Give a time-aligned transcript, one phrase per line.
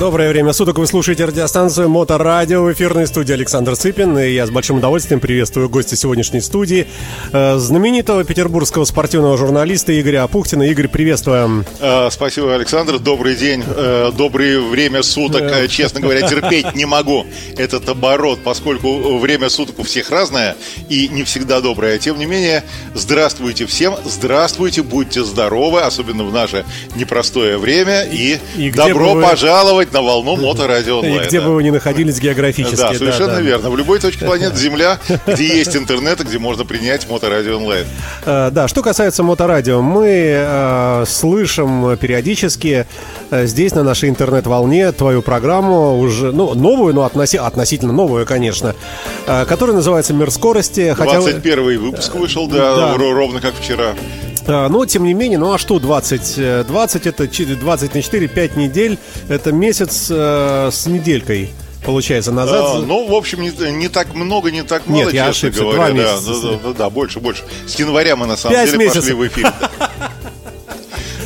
[0.00, 4.18] Доброе время суток, вы слушаете радиостанцию Моторадио в эфирной студии Александр Цыпин.
[4.18, 6.86] И я с большим удовольствием приветствую гостя сегодняшней студии,
[7.32, 10.62] э, знаменитого петербургского спортивного журналиста Игоря Апухтина.
[10.62, 11.66] Игорь, приветствуем.
[11.80, 12.98] Э, спасибо, Александр.
[12.98, 15.68] Добрый день, э, доброе время суток.
[15.68, 17.26] Честно говоря, терпеть не могу
[17.58, 20.56] этот оборот, поскольку время суток у всех разное
[20.88, 21.98] и не всегда доброе.
[21.98, 22.64] Тем не менее,
[22.94, 26.64] здравствуйте всем, здравствуйте, будьте здоровы, особенно в наше
[26.96, 28.04] непростое время.
[28.04, 31.28] И, И добро вы- пожаловать на волну Моторадио И онлайн.
[31.28, 32.76] где бы вы ни находились географически.
[32.76, 33.40] Да, совершенно да.
[33.40, 33.70] верно.
[33.70, 37.86] В любой точке планеты Земля, где есть интернет, и где можно принять Моторадио онлайн.
[38.24, 42.86] Э, Да, что касается моторадио, мы э, слышим периодически
[43.30, 48.74] э, здесь на нашей интернет-волне твою программу уже, ну, новую, но относи- относительно новую, конечно,
[49.26, 50.94] которая называется «Мир скорости».
[50.96, 52.94] Хотя, 21 выпуск вышел, да, Да.
[52.96, 53.94] ро- ровно как вчера.
[54.50, 56.34] Э, но, тем не менее, ну а что 20?
[56.38, 61.50] Э, 20 это чи- 20 на 4, 5 недель, это месяц э, с неделькой.
[61.84, 62.62] Получается, назад.
[62.62, 65.60] А, ну, в общем, не, не так много, не так мало, Нет, я честно ошибся,
[65.62, 65.76] говоря.
[65.78, 66.42] два да, месяца.
[66.42, 67.42] да, да, да, больше, больше.
[67.66, 69.00] С января мы на самом деле месяцев.
[69.02, 69.52] пошли в эфир.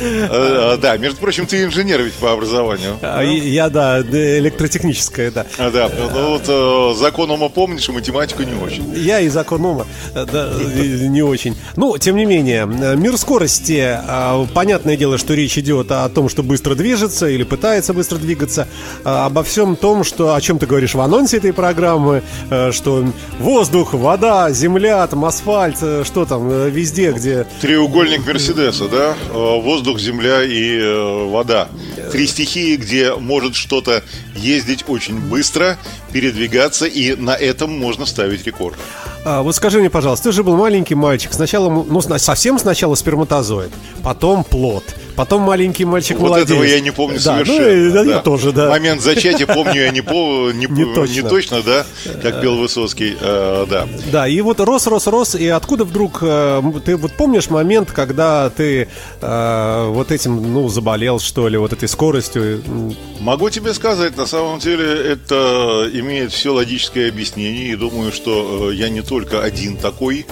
[0.05, 2.97] Э, Да, между прочим, ты инженер ведь по образованию.
[3.01, 5.45] А, и- Я, да, электротехническая, да.
[5.57, 8.93] А, Да, ну вот э, закон ума помнишь, и математику не очень.
[8.95, 10.49] Я из эконома, э, да,
[10.81, 11.55] и не очень.
[11.75, 16.29] Ну, тем не менее, э, мир скорости, э, понятное дело, что речь идет о том,
[16.29, 18.67] что быстро движется или пытается быстро двигаться,
[19.03, 23.05] э, обо всем том, что, о чем ты говоришь в анонсе этой программы, э, что
[23.39, 27.45] воздух, вода, земля, там асфальт, э, что там, э, везде, где...
[27.61, 29.13] Треугольник Мерседеса, да?
[29.33, 29.59] Э,
[29.95, 31.69] Воздух, земля и э, вода.
[32.11, 34.03] Три стихии, где может что-то
[34.35, 35.77] ездить очень быстро,
[36.11, 38.77] передвигаться, и на этом можно ставить рекорд.
[39.23, 43.71] А, вот скажи мне, пожалуйста, ты же был маленький мальчик, сначала, ну, совсем сначала сперматозоид,
[44.03, 44.83] потом плод,
[45.15, 46.51] потом маленький мальчик Вот младенец.
[46.51, 47.85] этого я не помню да, совершенно.
[47.89, 48.69] Ну, да, я тоже, да.
[48.69, 51.29] Момент зачатия помню я не, по, не, Не не точно.
[51.29, 51.61] точно.
[51.61, 51.85] да,
[52.21, 53.87] как пел Высоцкий, э, да.
[54.11, 58.49] Да, и вот рос, рос, рос, и откуда вдруг э, ты вот помнишь момент, когда
[58.49, 58.87] ты
[59.21, 62.61] э, вот этим, ну, заболел, что ли, вот этой скоростью?
[62.65, 68.69] М, Могу тебе сказать, на самом деле это имеет все логическое объяснение, и думаю, что
[68.71, 70.25] э, я не только один такой,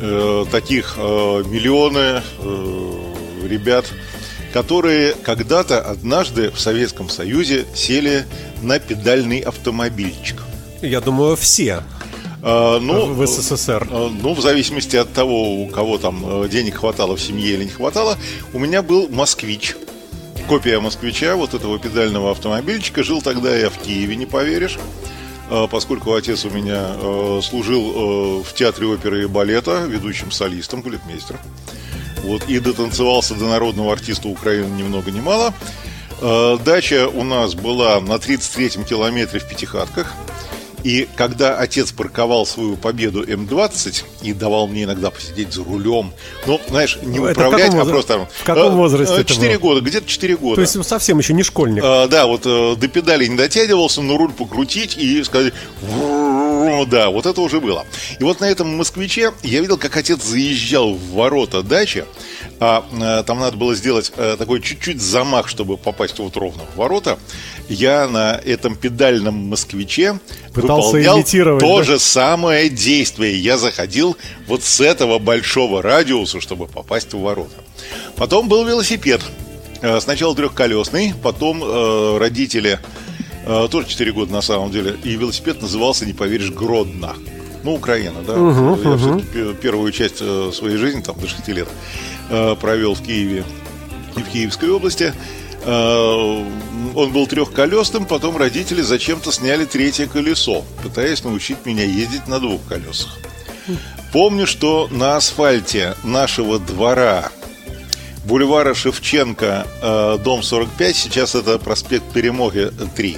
[0.00, 3.07] Э, таких э, миллионы э,
[3.46, 3.86] ребят,
[4.52, 8.26] которые когда-то однажды в Советском Союзе сели
[8.62, 10.42] на педальный автомобильчик.
[10.80, 11.82] Я думаю, все
[12.42, 13.88] Э, ну, в СССР.
[13.90, 17.64] Э, Ну, в зависимости от того, у кого там э, денег хватало в семье или
[17.64, 18.16] не хватало,
[18.52, 19.76] у меня был москвич.
[20.48, 23.02] Копия москвича, вот этого педального автомобильчика.
[23.02, 24.78] Жил тогда я в Киеве, не поверишь.
[25.50, 30.82] Э, Поскольку отец у меня э, служил э, в театре оперы и балета, ведущим солистом,
[30.82, 31.40] балетмейстером.
[32.22, 35.54] Вот, и дотанцевался до народного артиста Украины ни много ни мало.
[36.20, 40.14] Э, Дача у нас была на 33-м километре в Пятихатках.
[40.84, 46.12] И когда отец парковал свою победу М-20 и давал мне иногда посидеть за рулем,
[46.46, 48.28] ну, знаешь, не это управлять, каком а просто...
[48.32, 49.74] в каком э, возрасте э, это Четыре было?
[49.74, 50.54] года, где-то 4 года.
[50.54, 51.82] То есть совсем еще не школьник.
[51.84, 55.52] А, да, вот э, до педали не дотягивался, но руль покрутить и сказать
[55.82, 56.37] «Врррр»,
[56.86, 57.84] да, вот это уже было.
[58.18, 62.04] И вот на этом москвиче я видел, как отец заезжал в ворота дачи,
[62.60, 66.76] а э, там надо было сделать э, такой чуть-чуть замах, чтобы попасть вот ровно в
[66.76, 67.18] ворота.
[67.68, 70.18] Я на этом педальном москвиче
[70.54, 71.84] Пытался выполнял имитировать, то да?
[71.84, 73.38] же самое действие.
[73.38, 77.62] Я заходил вот с этого большого радиуса, чтобы попасть в ворота.
[78.16, 79.20] Потом был велосипед.
[79.82, 82.80] Э, Сначала трехколесный, потом э, родители,
[83.70, 87.14] тоже 4 года на самом деле, и велосипед назывался, не поверишь, Гродно.
[87.64, 88.34] Ну, Украина, да.
[88.90, 91.68] Я всё-таки пе- первую часть э, своей жизни, там, до 6 лет,
[92.30, 93.44] э, провел в Киеве
[94.16, 95.12] и в Киевской области.
[95.64, 96.44] Э,
[96.94, 102.60] Он был трехколесным, потом родители зачем-то сняли третье колесо, пытаясь научить меня ездить на двух
[102.68, 103.16] колесах.
[104.12, 107.30] Помню, что на асфальте нашего двора
[108.28, 113.16] бульвара Шевченко, э, дом 45, сейчас это проспект Перемоги 3.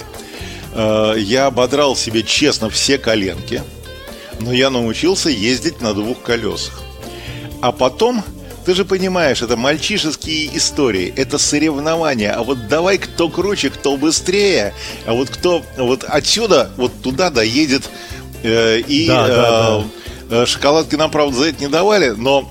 [0.72, 3.62] Э, я ободрал себе честно все коленки,
[4.38, 6.80] но я научился ездить на двух колесах.
[7.60, 8.22] А потом,
[8.64, 12.32] ты же понимаешь, это мальчишеские истории, это соревнования.
[12.32, 14.72] А вот давай кто круче, кто быстрее,
[15.06, 17.90] а вот кто вот отсюда вот туда доедет.
[18.44, 19.84] Э, и Да, да,
[20.30, 22.48] э, э, шоколадки нам, правда, за это не давали, но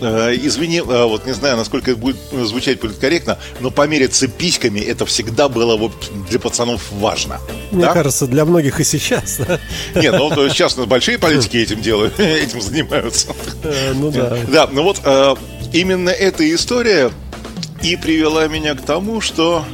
[0.00, 5.48] извини, э, вот не знаю, насколько это будет звучать политкорректно, но помериться письками это всегда
[5.48, 5.92] было вот
[6.28, 7.40] для пацанов важно.
[7.70, 7.92] Мне Да?
[7.92, 9.38] кажется, для многих и сейчас.
[9.38, 9.60] да.
[10.00, 13.28] Нет, ну сейчас у нас большие политики этим делают, этим занимаются.
[13.62, 14.36] Э, Ну да.
[14.48, 15.34] Да, ну вот э,
[15.72, 17.10] именно эта история
[17.82, 19.64] и привела меня к тому, что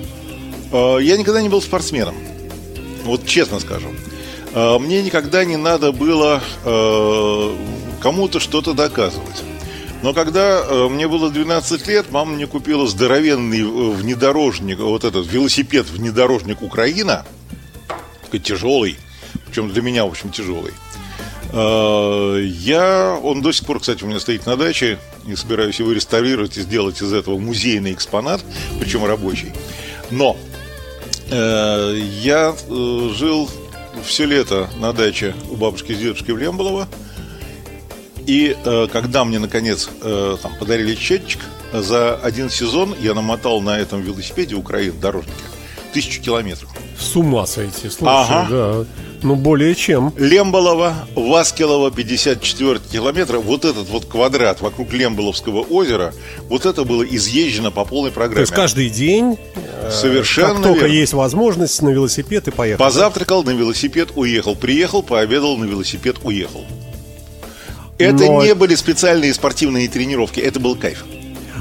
[0.73, 2.15] Э, я никогда не был спортсменом.
[3.05, 3.89] Вот честно скажу.
[4.55, 7.57] Э, мне никогда не надо было э,
[8.01, 9.43] кому-то что-то доказывать.
[10.03, 15.27] Но когда э, мне было 12 лет, мама мне купила здоровенный э, внедорожник, вот этот
[15.27, 17.27] велосипед внедорожник Украина,
[18.23, 18.97] такой тяжелый,
[19.47, 20.73] причем для меня, в общем, тяжелый.
[21.53, 25.93] Э, я, он до сих пор, кстати, у меня стоит на даче, и собираюсь его
[25.93, 28.43] реставрировать и сделать из этого музейный экспонат,
[28.81, 29.53] причем рабочий.
[30.11, 30.39] Но
[31.31, 33.51] э, я жил
[34.05, 36.89] все лето на даче у бабушки и дедушки в Лемболово.
[38.31, 41.41] И э, когда мне, наконец, э, там, подарили счетчик,
[41.73, 45.35] за один сезон я намотал на этом велосипеде Украины дорожники
[45.93, 46.71] тысячу километров.
[46.97, 48.47] С ума сойти, слушай, ага.
[48.49, 48.85] да.
[49.25, 50.15] Ну, более чем.
[50.17, 53.41] Лемболова, Васкилова, 54 километра.
[53.41, 56.15] Вот этот вот квадрат вокруг Лемболовского озера,
[56.49, 58.37] вот это было изъезжено по полной программе.
[58.37, 60.95] То есть каждый день, э, Совершенно как только верно.
[60.95, 62.85] есть возможность, на велосипед и поехал.
[62.85, 63.51] Позавтракал, да?
[63.51, 64.55] на велосипед уехал.
[64.55, 66.65] Приехал, пообедал, на велосипед уехал.
[68.01, 68.43] Это Но...
[68.43, 71.05] не были специальные спортивные тренировки, это был кайф.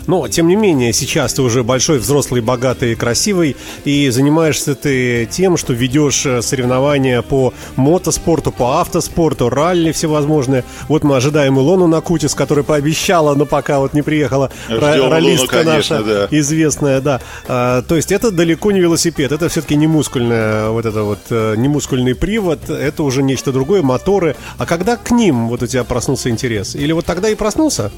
[0.09, 5.56] Но, тем не менее, сейчас ты уже большой, взрослый, богатый красивый, и занимаешься ты тем,
[5.56, 10.63] что ведешь э, соревнования по мотоспорту, по автоспорту, ралли всевозможные.
[10.88, 15.69] Вот мы ожидаем Илону Накутис, которая пообещала, но пока вот не приехала, Ждем раллистка Илону,
[15.69, 16.27] конечно, наша да.
[16.31, 17.21] известная, да.
[17.47, 21.53] А, то есть это далеко не велосипед, это все-таки не мускульная, вот это вот, э,
[21.56, 24.35] не мускульный привод, это уже нечто другое, моторы.
[24.57, 26.73] А когда к ним вот у тебя проснулся интерес?
[26.73, 27.91] Или вот тогда и проснулся?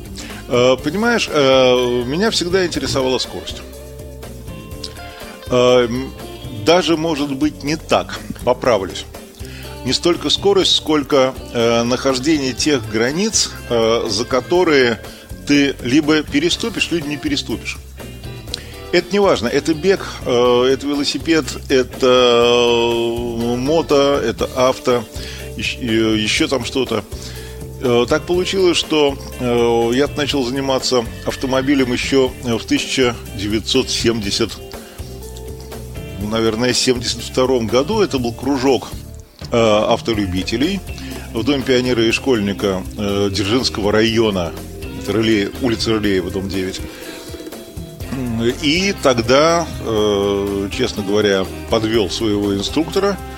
[0.52, 3.62] Э, понимаешь, меня всегда интересовала скорость.
[5.48, 5.88] Э,
[6.66, 9.06] даже, может быть, не так, поправлюсь.
[9.86, 15.02] Не столько скорость, сколько э, нахождение тех границ, э, за которые
[15.48, 17.78] ты либо переступишь, либо не переступишь.
[18.92, 25.04] Это не важно, это бег, э, это велосипед, это э, мото, это авто,
[25.58, 27.04] еще там что-то.
[27.84, 34.52] Э, так получилось, что э, я начал заниматься автомобилем еще в 1970,
[36.20, 38.02] ну, наверное, 72 году.
[38.02, 38.90] Это был кружок
[39.52, 40.80] э, автолюбителей
[41.34, 42.84] в Доме пионера и школьника
[43.32, 44.52] Дзержинского района.
[45.62, 46.80] Улица Рылеева, дом 9.
[48.62, 49.66] И тогда,
[50.72, 53.31] честно говоря, подвел своего инструктора– Э,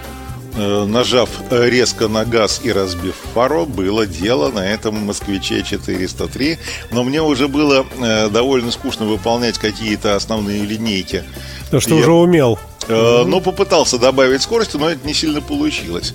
[0.56, 6.58] нажав резко на газ и разбив фаро, было дело на этом москвиче 403.
[6.92, 11.24] Но мне уже было э, довольно скучно выполнять какие-то основные линейки.
[11.72, 12.60] То, что Я, уже умел.
[12.88, 16.14] Э, ну, попытался добавить скорости, но это не сильно получилось.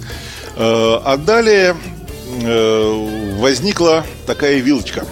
[0.57, 1.77] Э, а далее
[2.43, 5.07] э, возникла такая вилочка.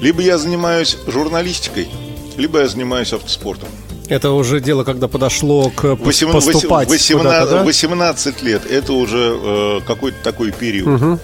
[0.00, 1.88] Либо я занимаюсь журналистикой,
[2.36, 3.68] либо я занимаюсь автоспортом.
[4.10, 7.62] Это уже дело, когда подошло к 8, поступать 18, да?
[7.62, 8.66] 18 лет.
[8.68, 11.00] Это уже э, какой-то такой период.
[11.00, 11.18] Угу.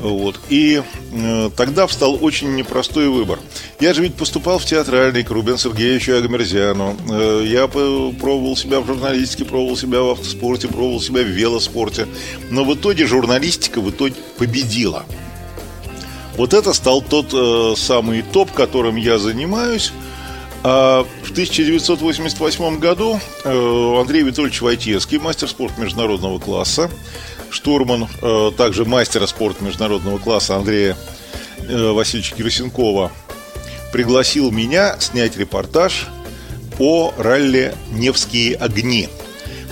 [0.00, 0.38] Вот.
[0.50, 0.82] И
[1.12, 3.38] э, тогда встал очень непростой выбор.
[3.80, 6.96] Я же ведь поступал в театральный к Рубен Сергеевичу Агамерзяну.
[7.10, 12.06] Э, я пробовал себя в журналистике, пробовал себя в автоспорте, пробовал себя в велоспорте.
[12.50, 15.06] Но в итоге журналистика в итоге победила.
[16.36, 19.92] Вот это стал тот э, самый топ, которым я занимаюсь.
[20.64, 26.90] А в 1988 году э, Андрей Витольевич Войтевский, мастер спорта международного класса,
[27.50, 30.96] штурман, э, также мастера спорта международного класса Андрея
[31.60, 33.12] э, Васильевича Герасенкова,
[33.92, 36.08] пригласил меня снять репортаж
[36.78, 39.08] о ралли «Невские огни».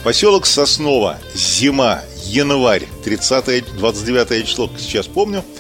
[0.05, 5.45] Поселок Сосново, зима, январь, 30-29 число, сейчас помню–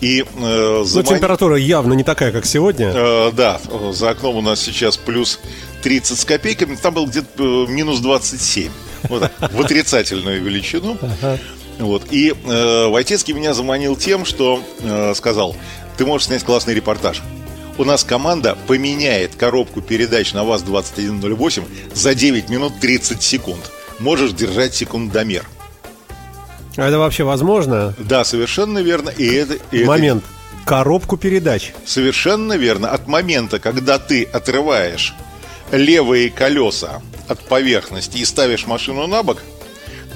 [0.00, 0.86] и, э, заман...
[0.94, 2.92] Но температура явно не такая, как сегодня.
[2.94, 3.60] Э, да,
[3.92, 5.40] за окном у нас сейчас плюс
[5.82, 8.70] 30 с копейками, там был где-то э, минус 27.
[9.08, 10.98] Вот, в отрицательную величину.
[11.78, 12.04] Вот.
[12.10, 15.54] И э, Войтецкий меня заманил тем, что э, сказал,
[15.96, 17.22] ты можешь снять классный репортаж.
[17.78, 23.70] У нас команда поменяет коробку передач на ВАЗ-2108 за 9 минут 30 секунд.
[23.98, 25.44] Можешь держать секундомер.
[26.76, 27.94] А это вообще возможно?
[27.98, 29.10] Да, совершенно верно.
[29.10, 30.24] И это, и Момент.
[30.24, 30.66] Это...
[30.66, 31.72] Коробку передач.
[31.84, 32.90] Совершенно верно.
[32.90, 35.14] От момента, когда ты отрываешь
[35.70, 39.42] левые колеса от поверхности и ставишь машину на бок,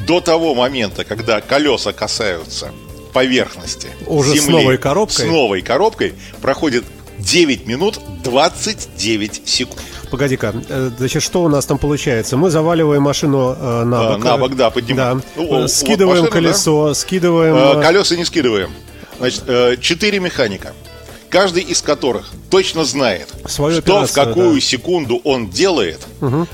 [0.06, 2.72] до того момента, когда колеса касаются
[3.12, 5.26] поверхности Уже земли, с новой коробкой?
[5.26, 6.84] С новой коробкой проходит
[7.18, 9.82] 9 минут 29 секунд.
[10.10, 12.36] Погоди-ка, э, значит, что у нас там получается?
[12.36, 14.24] Мы заваливаем машину э, на бок.
[14.24, 15.22] на бок, да, поднимаем.
[15.36, 15.42] Да.
[15.42, 16.94] О, скидываем машину, колесо, да?
[16.94, 17.78] скидываем...
[17.78, 18.70] Э, колеса не скидываем.
[19.18, 20.72] Значит, э, четыре механика.
[21.30, 24.60] Каждый из которых точно знает, Свою что в какую да.
[24.60, 26.00] секунду он делает.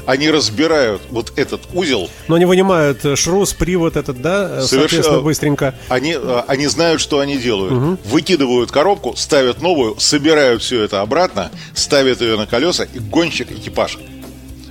[0.05, 2.09] Они разбирают вот этот узел.
[2.29, 5.75] Но они вынимают э, шрус, привод этот, да, э, Соверш- соответственно, э, быстренько.
[5.89, 8.01] Они, э, они знают, что они делают.
[8.05, 13.99] Выкидывают коробку, ставят новую, собирают все это обратно, ставят ее на колеса, и гонщик, экипаж,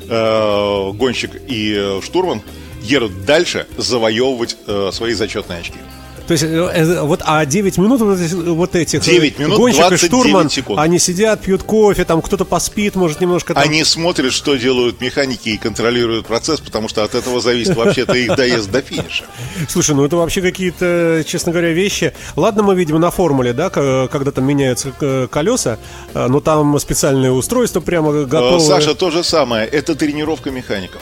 [0.07, 2.41] э, гонщик и штурман
[2.83, 5.79] едут дальше завоевывать э, свои зачетные очки.
[6.27, 9.07] То есть, э, э, вот, а 9 минут вот, вот этих...
[9.07, 10.79] э, 9 минут, гонщик и 29 штурман, секунд.
[10.79, 13.63] они сидят, пьют кофе, там кто-то поспит, может, немножко там...
[13.63, 18.35] Они смотрят, что делают механики и контролируют процесс, потому что от этого зависит вообще-то их
[18.35, 19.25] доезд до финиша.
[19.69, 22.13] Слушай, ну это вообще какие-то, честно говоря, вещи.
[22.35, 25.77] Ладно, мы видим на формуле, да, когда там меняются э, колеса,
[26.13, 28.59] но там специальное устройство прямо готовое.
[28.59, 29.67] Саша, то же самое.
[29.67, 31.01] Это тренировка механиков.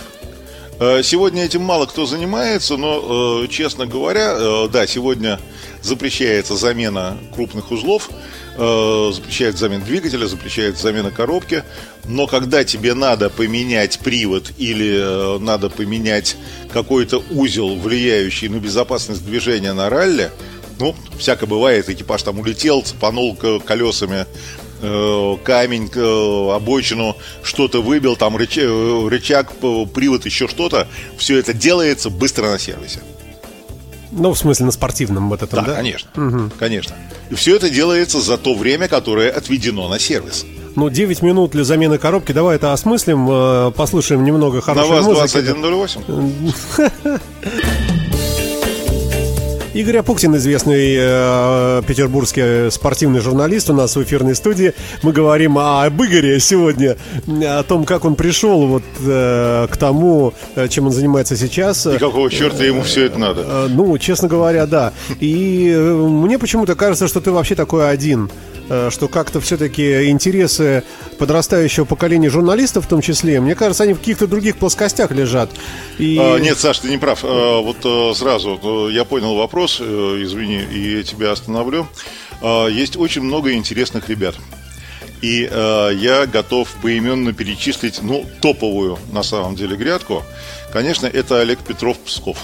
[0.80, 5.40] Э, Сегодня этим мало кто занимается, но, э, честно говоря, э, да, сегодня
[5.82, 8.10] запрещается замена крупных узлов,
[8.56, 11.64] запрещается замена двигателя, запрещается замена коробки,
[12.06, 16.38] но когда тебе надо поменять привод или надо поменять
[16.72, 20.30] какой-то узел, влияющий на безопасность движения на ралли,
[20.80, 24.28] ну, всяко бывает, экипаж там улетел, цепанул колесами
[25.44, 30.88] камень, э, обочину, что-то выбил, там рычаг, э, рычаг, привод, еще что-то.
[31.18, 33.00] Все это делается быстро на сервисе.
[34.12, 35.76] Ну, в смысле, на спортивном вот этом, Да, да?
[35.76, 36.10] конечно.
[36.60, 36.96] Конечно.
[37.32, 40.46] И все это делается за то время, которое отведено на сервис.
[40.76, 42.32] Ну, 9 минут для замены коробки.
[42.32, 45.42] Давай это осмыслим, э, послушаем немного На хорошей вас музыки.
[45.42, 46.52] 2108.
[49.74, 54.74] Игорь Апуктин, известный э, петербургский спортивный журналист, у нас в эфирной студии.
[55.02, 56.96] Мы говорим о, об Игоре сегодня,
[57.28, 61.88] о том, как он пришел вот э, к тому, э, чем он занимается сейчас.
[61.88, 63.42] И какого черта ему все это надо?
[63.48, 64.94] Э, Ну, честно говоря, да.
[65.20, 68.30] И э, мне почему-то кажется, что ты вообще такой один.
[68.70, 70.84] Э, Что как-то все-таки интересы
[71.18, 75.50] подрастающего поколения журналистов в том числе, мне кажется, они в каких-то других плоскостях лежат.
[75.98, 76.18] И...
[76.20, 77.24] А, Нет, Саш, ты не прав.
[77.24, 79.84] Вот э, сразу э, я понял вопрос, э,
[80.22, 81.88] извини, и я тебя остановлю.
[82.42, 84.36] А, Есть очень много интересных ребят.
[85.22, 90.24] И э, я готов поименно перечислить, ну, топовую на самом деле грядку.
[90.72, 92.38] Конечно, это Олег Петров Псков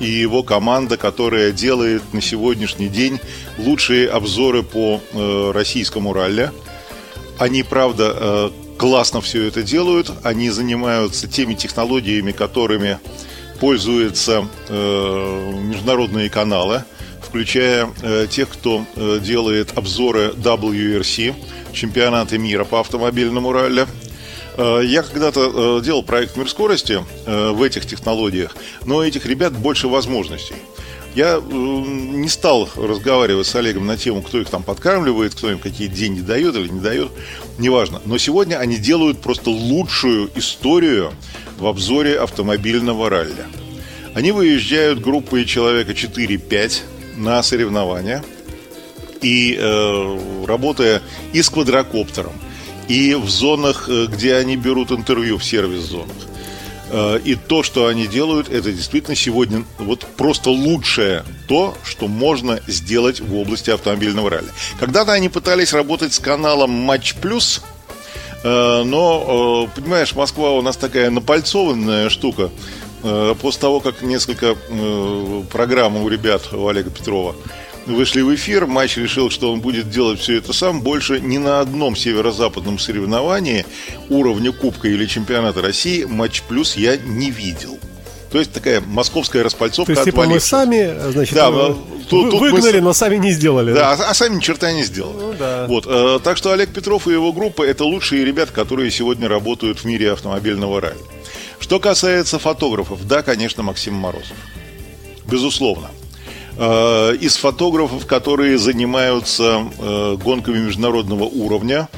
[0.00, 3.18] и его команда, которая делает на сегодняшний день
[3.56, 6.50] лучшие обзоры по э, российскому ралли.
[7.38, 10.10] Они, правда, классно все это делают.
[10.22, 12.98] Они занимаются теми технологиями, которыми
[13.58, 16.84] пользуются э, международные каналы,
[17.22, 21.34] включая э, тех, кто э, делает обзоры WRC,
[21.72, 23.86] чемпионаты мира по автомобильному ралли.
[24.58, 30.54] Я когда-то делал проект «Мир скорости» в этих технологиях, но у этих ребят больше возможностей.
[31.16, 35.58] Я э, не стал разговаривать с Олегом на тему, кто их там подкармливает, кто им
[35.58, 37.10] какие деньги дает или не дает,
[37.56, 38.02] неважно.
[38.04, 41.14] Но сегодня они делают просто лучшую историю
[41.58, 43.46] в обзоре автомобильного ралли.
[44.12, 46.82] Они выезжают группой человека 4-5
[47.16, 48.22] на соревнования
[49.22, 51.00] и э, работая
[51.32, 52.34] и с квадрокоптером,
[52.88, 56.35] и в зонах, э, где они берут интервью в сервис-зонах.
[56.90, 62.60] Э, И то, что они делают, это действительно сегодня вот просто лучшее то, что можно
[62.66, 64.48] сделать в области автомобильного ралли.
[64.78, 67.62] Когда-то они пытались работать с каналом Матч Плюс,
[68.44, 72.50] э, но, э, понимаешь, Москва у нас такая напальцованная штука.
[73.40, 74.56] После того, как несколько
[75.52, 77.36] программ у ребят, у Олега Петрова,
[77.86, 80.80] вышли в эфир, матч решил, что он будет делать все это сам.
[80.80, 83.64] Больше ни на одном северо-западном соревновании
[84.08, 87.78] уровня Кубка или Чемпионата России матч плюс я не видел.
[88.30, 92.30] То есть такая московская распальцовка То есть, типа, мы сами, значит, Да, э, ну, тут-
[92.32, 93.72] тут мы выгнали, с- но сами не сделали.
[93.72, 95.16] Да, а, а сами ни черта не сделали.
[95.16, 95.66] Ну да.
[95.68, 99.78] Вот, э, так что Олег Петров и его группа это лучшие ребята, которые сегодня работают
[99.78, 100.98] в мире автомобильного ралли.
[101.60, 104.36] Что касается фотографов, да, конечно, Максим Морозов.
[105.24, 105.90] Безусловно.
[106.58, 111.88] Э, Из фотографов, которые занимаются э, гонками международного уровня,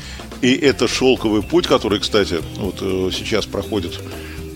[0.42, 4.00] и это шелковый путь, который, кстати, вот э, сейчас проходит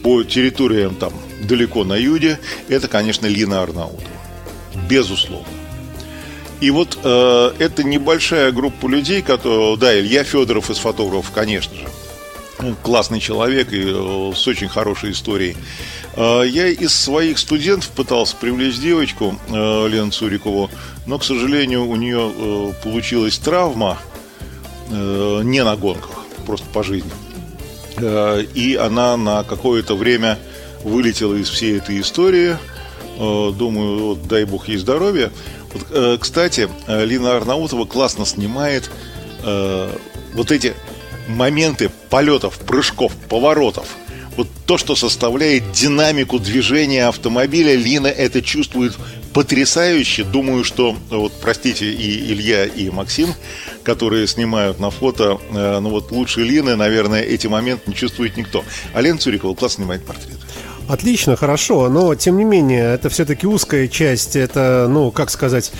[0.02, 1.12] по территориям там
[1.44, 4.02] далеко на юге, это, конечно, Лина Арнаутова.
[4.88, 5.46] Безусловно.
[6.60, 11.88] И вот э, это небольшая группа людей, которые, да, Илья Федоров из фотографов, конечно же,
[12.82, 15.56] классный человек и э, с очень хорошей историей.
[16.14, 20.70] Э, я из своих студентов пытался привлечь девочку э, Лену Цурикову,
[21.06, 23.98] но, к сожалению, у нее э, получилась травма
[24.90, 27.10] не на гонках, просто по жизни.
[27.98, 30.38] И она на какое-то время
[30.84, 32.58] вылетела из всей этой истории.
[33.16, 35.32] Думаю, вот, дай бог ей здоровья.
[35.72, 38.90] Вот, Кстати, Лина Арнаутова классно снимает
[39.42, 40.74] вот эти
[41.28, 43.86] моменты полетов, прыжков, поворотов,
[44.36, 48.96] вот то, что составляет динамику движения автомобиля, Лина это чувствует
[49.32, 50.24] потрясающе.
[50.24, 53.34] Думаю, что, вот простите, и Илья, и Максим,
[53.82, 58.64] которые снимают на фото, э, ну вот лучше Лины, наверное, эти моменты не чувствует никто.
[58.94, 60.38] А Лена Цурикова классно снимает портреты.
[60.88, 65.72] Отлично, хорошо, но тем не менее, это все-таки узкая часть, это, ну, как сказать,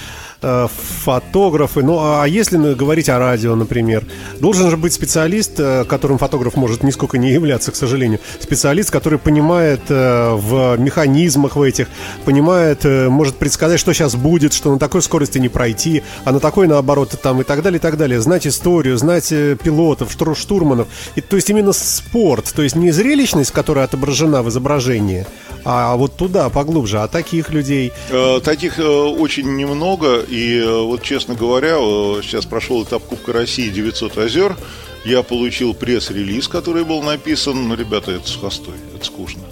[0.42, 1.82] фотографы.
[1.82, 4.04] Ну, а если говорить о радио, например,
[4.40, 8.20] должен же быть специалист, э, которым фотограф может нисколько не являться, к сожалению.
[8.40, 11.88] Специалист, который понимает э, в механизмах в этих,
[12.24, 16.66] понимает, может предсказать, что сейчас будет, что на такой скорости не пройти, а на такой,
[16.66, 18.20] наоборот, там и так далее, и так далее.
[18.20, 20.88] Знать историю, знать пилотов, штурманов.
[21.14, 25.26] И, то есть именно спорт, то есть не зрелищность, которая отображена в изображении,
[25.64, 27.00] а вот туда, поглубже.
[27.00, 27.92] А таких людей?
[28.10, 30.20] Э, таких э, очень немного.
[30.32, 31.74] И э, вот, честно говоря,
[32.22, 34.56] сейчас прошел этап Кубка России 900 озер.
[35.04, 37.68] Я получил пресс-релиз, который был написан.
[37.68, 39.42] Ну, ребята, это схостой, это скучно.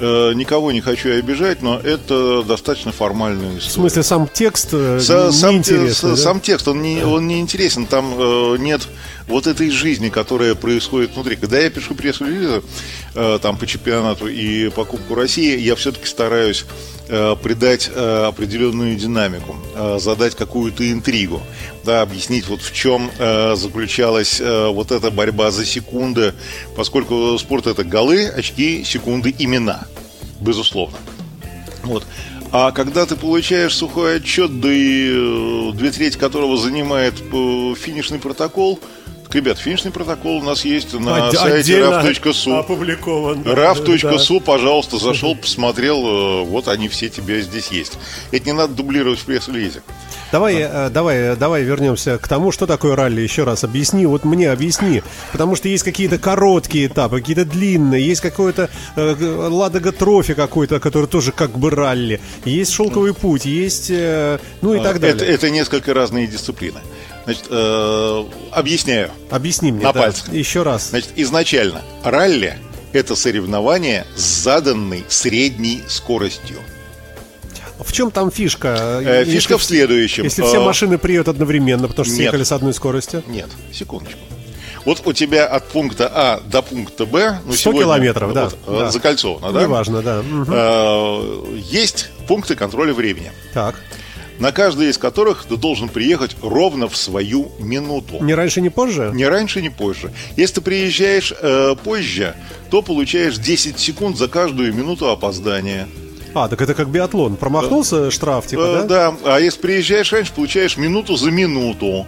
[0.00, 3.68] Никого не хочу обижать, но это достаточно формальная история.
[3.68, 6.16] В смысле, сам текст С, сам, те, да?
[6.16, 7.86] сам текст, он не, он не интересен.
[7.86, 8.82] Там э, нет
[9.28, 11.36] вот этой жизни, которая происходит внутри.
[11.36, 12.60] Когда я пишу пресс-релизы э,
[13.42, 16.64] там по чемпионату и по Кубку России, я все-таки стараюсь
[17.08, 21.42] э, придать э, определенную динамику, э, задать какую-то интригу,
[21.84, 26.34] да, объяснить вот в чем э, заключалась э, вот эта борьба за секунды,
[26.76, 29.86] поскольку спорт это голы, очки, секунды, имена,
[30.40, 30.96] безусловно.
[31.82, 32.04] Вот.
[32.50, 38.18] А когда ты получаешь сухой отчет, да и э, две трети которого занимает э, финишный
[38.18, 38.80] протокол,
[39.32, 42.58] Ребят, финишный протокол у нас есть на От, сайте raf.su.
[42.58, 43.42] Опубликован.
[43.42, 47.98] raf.su, пожалуйста, зашел, посмотрел, э, вот они все тебе здесь есть.
[48.32, 49.82] Это не надо дублировать в пресс-релизе.
[50.32, 50.90] Давай, а.
[50.90, 53.20] давай, давай вернемся к тому, что такое ралли.
[53.20, 58.20] Еще раз объясни, вот мне объясни, потому что есть какие-то короткие этапы, какие-то длинные, есть
[58.20, 64.38] какой-то э, Ладога Трофи какой-то, который тоже как бы ралли, есть шелковый путь, есть, э,
[64.62, 65.16] ну и а, так далее.
[65.16, 66.80] Это, это несколько разные дисциплины.
[67.28, 69.10] Значит, э, объясняю.
[69.28, 69.84] Объясни мне.
[69.84, 70.32] На да, пальцах.
[70.32, 70.88] Еще раз.
[70.88, 72.56] Значит, изначально ралли–
[72.94, 76.56] это соревнование с заданной средней скоростью.
[77.78, 79.02] В чем там фишка?
[79.04, 80.24] Э, фишка если, в следующем.
[80.24, 83.22] Если все э, машины приедут одновременно, потому что съехали с одной скоростью?
[83.26, 84.18] Нет, секундочку.
[84.86, 88.78] Вот у тебя от пункта А до пункта Б, ну 100 сегодня, километров, да, вот,
[88.78, 88.90] да.
[88.90, 89.62] закольцовано, да?
[89.64, 90.20] Неважно, да.
[90.20, 91.56] Угу.
[91.56, 93.32] Есть пункты контроля времени.
[93.52, 93.74] Так
[94.38, 98.22] на каждый из которых ты должен приехать ровно в свою минуту.
[98.22, 99.10] Не раньше, не позже?
[99.14, 100.12] Не раньше, не позже.
[100.36, 102.34] Если ты приезжаешь э, позже,
[102.70, 105.88] то получаешь 10 секунд за каждую минуту опоздания.
[106.34, 107.36] А, так это как биатлон.
[107.36, 108.82] Промахнулся э, штраф, типа, э, да?
[108.84, 112.06] Да, а если приезжаешь раньше, получаешь минуту за минуту.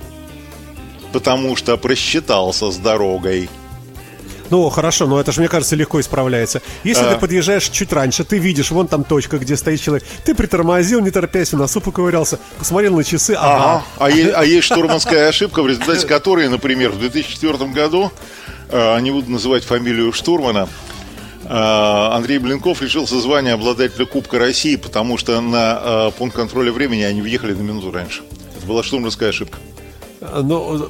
[1.12, 3.49] Потому что просчитался с дорогой.
[4.51, 6.61] Ну, хорошо, но это же, мне кажется, легко исправляется.
[6.85, 7.15] Если а...
[7.15, 11.11] ты подъезжаешь чуть раньше, ты видишь, вон там точка, где стоит человек, ты притормозил, не
[11.11, 13.57] торопясь, в носу поковырялся, посмотрел на часы, ага.
[13.57, 13.85] ага.
[13.99, 18.13] А, е- а есть штурманская ошибка, в результате которой, например, в 2004 году,
[18.69, 20.69] э, не буду называть фамилию штурмана,
[21.45, 27.03] э, Андрей Блинков лишился звания обладателя Кубка России, потому что на э, пункт контроля времени
[27.03, 28.23] они въехали на минуту раньше.
[28.57, 29.59] Это была штурманская ошибка.
[30.21, 30.89] Но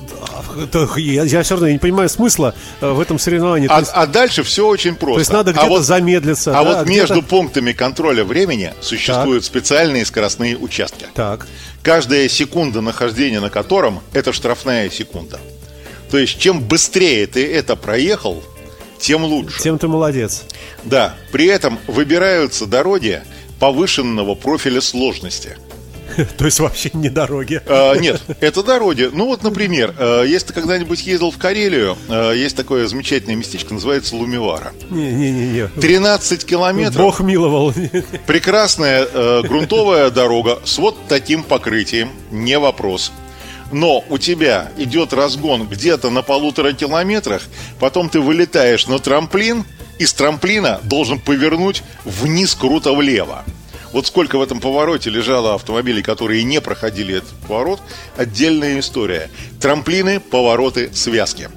[0.96, 3.68] я, я все равно не понимаю смысла э, в этом соревновании.
[3.70, 5.14] А, есть, а дальше все очень просто.
[5.14, 6.58] То есть надо где-то а вот, замедлиться.
[6.58, 9.52] А да, вот между пунктами контроля времени существуют так.
[9.52, 11.06] специальные скоростные участки.
[11.14, 11.46] Так.
[11.82, 15.38] Каждая секунда нахождения на котором это штрафная секунда.
[16.10, 18.42] То есть чем быстрее ты это проехал,
[18.98, 19.60] тем лучше.
[19.62, 20.42] Тем ты молодец.
[20.84, 21.14] Да.
[21.30, 23.22] При этом выбираются дороги
[23.60, 25.56] повышенного профиля сложности.
[26.36, 27.60] То есть вообще не дороги?
[27.66, 29.08] А, нет, это дороги.
[29.12, 33.74] Ну вот, например, а, если ты когда-нибудь ездил в Карелию, а, есть такое замечательное местечко,
[33.74, 34.72] называется Лумивара.
[34.90, 35.68] Не-не-не.
[35.80, 36.96] 13 километров.
[37.02, 37.72] Бог миловал.
[38.26, 39.06] Прекрасная
[39.42, 43.12] грунтовая дорога с вот таким покрытием, не вопрос.
[43.72, 47.42] Но у тебя идет разгон где-то на полутора километрах,
[47.78, 49.64] потом ты вылетаешь на трамплин,
[49.98, 53.44] и с трамплина должен повернуть вниз круто влево.
[53.92, 57.80] Вот сколько в этом повороте лежало автомобилей, которые не проходили этот поворот,
[58.16, 59.30] отдельная история.
[59.60, 61.48] Трамплины, повороты, связки.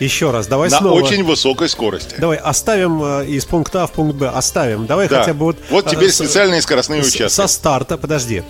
[0.00, 0.98] Еще раз, давай на снова.
[0.98, 2.14] На очень высокой скорости.
[2.16, 4.28] Давай оставим э, из пункта А в пункт Б.
[4.28, 4.86] Оставим.
[4.86, 5.20] Давай да.
[5.20, 5.58] хотя бы вот.
[5.68, 7.28] Вот теперь э, специальные скоростные участки.
[7.28, 8.42] Со старта, подожди.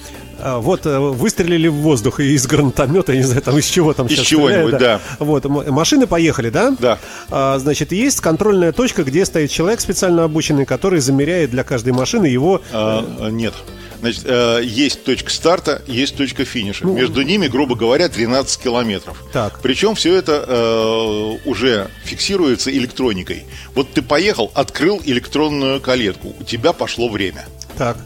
[0.42, 4.06] А, вот э, выстрелили в воздух из гранатомета, я не знаю, там из чего там
[4.06, 4.78] из сейчас чего-нибудь, да.
[4.78, 5.00] да.
[5.18, 6.74] Вот, машины поехали, да?
[6.78, 6.98] Да.
[7.30, 12.26] А, значит, есть контрольная точка, где стоит человек специально обученный, который замеряет для каждой машины
[12.26, 12.62] его...
[12.72, 13.54] А, нет.
[14.00, 16.86] Значит, э, есть точка старта, есть точка финиша.
[16.86, 19.22] Ну, Между ними, грубо говоря, 13 километров.
[19.32, 19.60] Так.
[19.62, 23.44] Причем все это э, уже фиксируется электроникой.
[23.74, 27.44] Вот ты поехал, открыл электронную калетку, у тебя пошло время.
[27.76, 27.98] Так.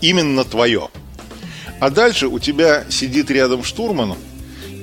[0.00, 0.88] Именно твое.
[1.82, 4.14] А дальше у тебя сидит рядом штурман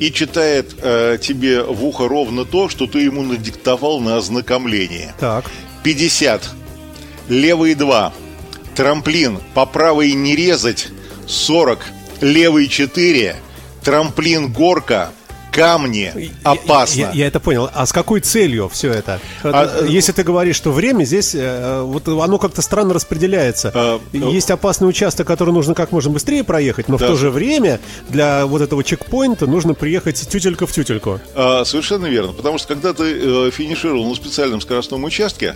[0.02, 5.16] и читает э, тебе в ухо ровно то, что ты ему надиктовал на ознакомление.
[5.18, 5.46] Так.
[5.84, 6.50] 50.
[7.30, 8.12] Левый 2.
[8.76, 10.90] Трамплин по правой не резать.
[11.26, 11.80] 40.
[12.20, 13.38] Левый 4.
[13.82, 15.14] Трамплин горка.
[15.52, 16.32] Камни.
[16.44, 17.00] Опасно.
[17.00, 17.70] Я, я- я это понял.
[17.74, 19.20] А с какой целью все это?
[19.44, 23.72] А, Э, Если ты говоришь, что время здесь, э, вот оно как-то странно распределяется.
[23.74, 27.06] А, ну- Есть опасный участок, который нужно как можно быстрее проехать, но Да.
[27.06, 31.20] в то же время для вот этого чекпоинта нужно приехать тютелька в тютельку.
[31.36, 32.34] А, совершенно верно.
[32.34, 33.04] Потому что когда ты
[33.48, 35.56] э, финишировал на специальном скоростном участке,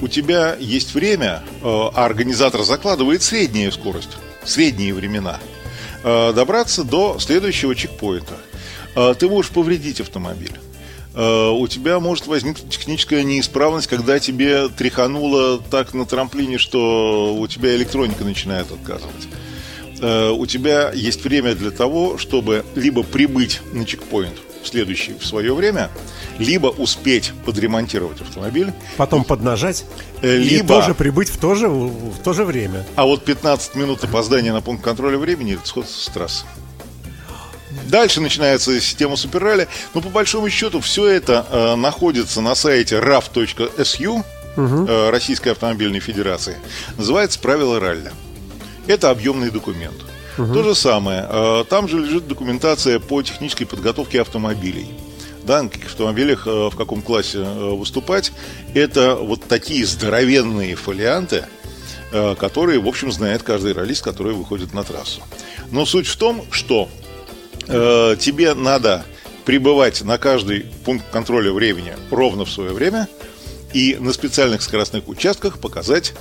[0.00, 5.38] у тебя есть время, э, а организатор закладывает среднюю скорость, средние времена,
[6.02, 8.34] э, добраться до следующего чекпоинта.
[8.94, 10.52] Э, ты можешь повредить автомобиль.
[11.14, 17.46] Э, у тебя может возникнуть техническая неисправность, когда тебе тряхануло так на трамплине, что у
[17.48, 19.28] тебя электроника начинает отказывать.
[20.00, 25.24] Э, у тебя есть время для того, чтобы либо прибыть на чекпоинт в следующее в
[25.26, 25.90] свое время,
[26.38, 29.84] либо успеть подремонтировать автомобиль, Потом поднажать
[30.22, 32.86] Э, и либо- тоже прибыть в то же, в то же время.
[32.94, 36.44] а вот 15 минут опоздания на пункт контроля времени– это сход с трассы.
[37.90, 39.68] Дальше начинается система суперралли.
[39.94, 44.24] Но по большому счету все это э, находится на сайте raf.su
[44.56, 46.56] э, Российской автомобильной федерации.
[46.96, 48.12] Называется «Правила ралли».
[48.86, 49.96] Это объемный документ.
[50.36, 51.26] То же самое.
[51.28, 54.88] э, Там же лежит документация по технической подготовке автомобилей.
[55.42, 58.32] Да, на каких автомобилях э, в каком классе э, выступать.
[58.74, 61.44] Это вот такие здоровенные фолианты,
[62.12, 65.22] э, которые, в общем, знает каждый раллист, который выходит на трассу.
[65.70, 66.88] Но суть в том, что
[67.70, 69.04] э, тебе надо
[69.44, 73.08] прибывать на каждый пункт контроля времени ровно в свое время
[73.72, 76.12] и на специальных скоростных участках показать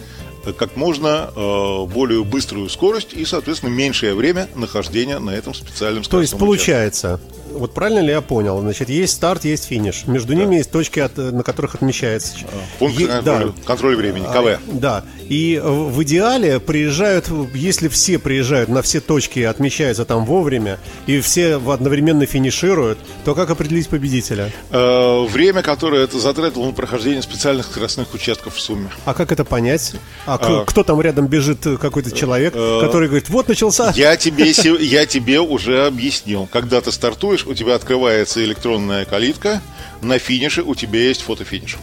[0.45, 6.03] э, как можно э, более быструю скорость и, соответственно, меньшее время нахождения на этом специальном
[6.03, 7.19] То есть получается,
[7.53, 8.59] вот правильно ли я понял?
[8.61, 10.03] Значит, есть старт, есть финиш.
[10.07, 12.33] Между ними есть точки, от- на которых отмечается.
[12.35, 12.45] участке.
[12.79, 13.53] Пункт Е- контроля, да.
[13.65, 14.59] контроля времени, А, КВ.
[14.73, 15.03] Да.
[15.27, 21.19] И э, в идеале приезжают, если все приезжают на все точки, отмечаются там вовремя, и
[21.21, 24.51] все одновременно финишируют, то как определить победителя?
[24.71, 28.89] Э, время, которое это затратило на прохождение специальных скоростных участков в сумме.
[29.05, 29.93] А как это понять?
[30.25, 30.65] А, А.
[30.65, 33.91] кто там рядом бежит, э, какой-то человек, который говорит, вот начался.
[33.95, 34.51] Я тебе,
[34.83, 36.47] я тебе уже объяснил.
[36.51, 39.61] Когда ты стартуешь, у тебя открывается электронная калитка,
[40.01, 41.77] на финише у тебя есть фотофиниш.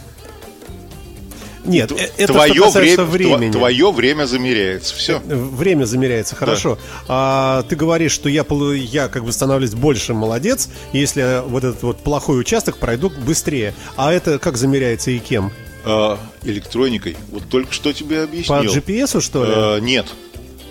[1.67, 3.51] Нет, э, это твое, что касается время, времени.
[3.51, 4.95] твое время замеряется.
[4.95, 5.19] Все.
[5.19, 6.79] Время замеряется, хорошо.
[7.07, 11.97] А ты говоришь, что я, я как бы становлюсь больше молодец, если вот этот вот
[11.99, 13.73] плохой участок пройду быстрее.
[13.97, 15.51] А это как замеряется и кем?
[15.83, 17.17] А, электроникой.
[17.31, 18.63] Вот только что тебе По объяснил.
[18.63, 19.51] GPS, что ли?
[19.55, 20.07] Э, нет.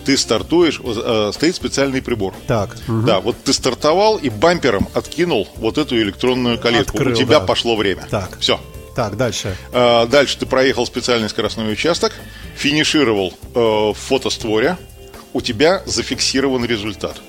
[0.07, 2.33] Ты стартуешь, э, стоит специальный прибор.
[2.47, 2.77] Так.
[2.87, 3.05] мгм.
[3.05, 6.97] Да, вот ты стартовал и бампером откинул вот эту электронную калитку.
[6.97, 7.47] Открыл, у тебя да.
[7.47, 8.07] пошло время.
[8.09, 8.38] Так.
[8.38, 8.61] Все.
[8.95, 9.57] Так, дальше.
[9.73, 12.12] А, Дальше ты проехал специальный скоростной участок,
[12.55, 14.79] финишировал э, в фотостворе,
[15.35, 17.21] у тебя зафиксирован результат.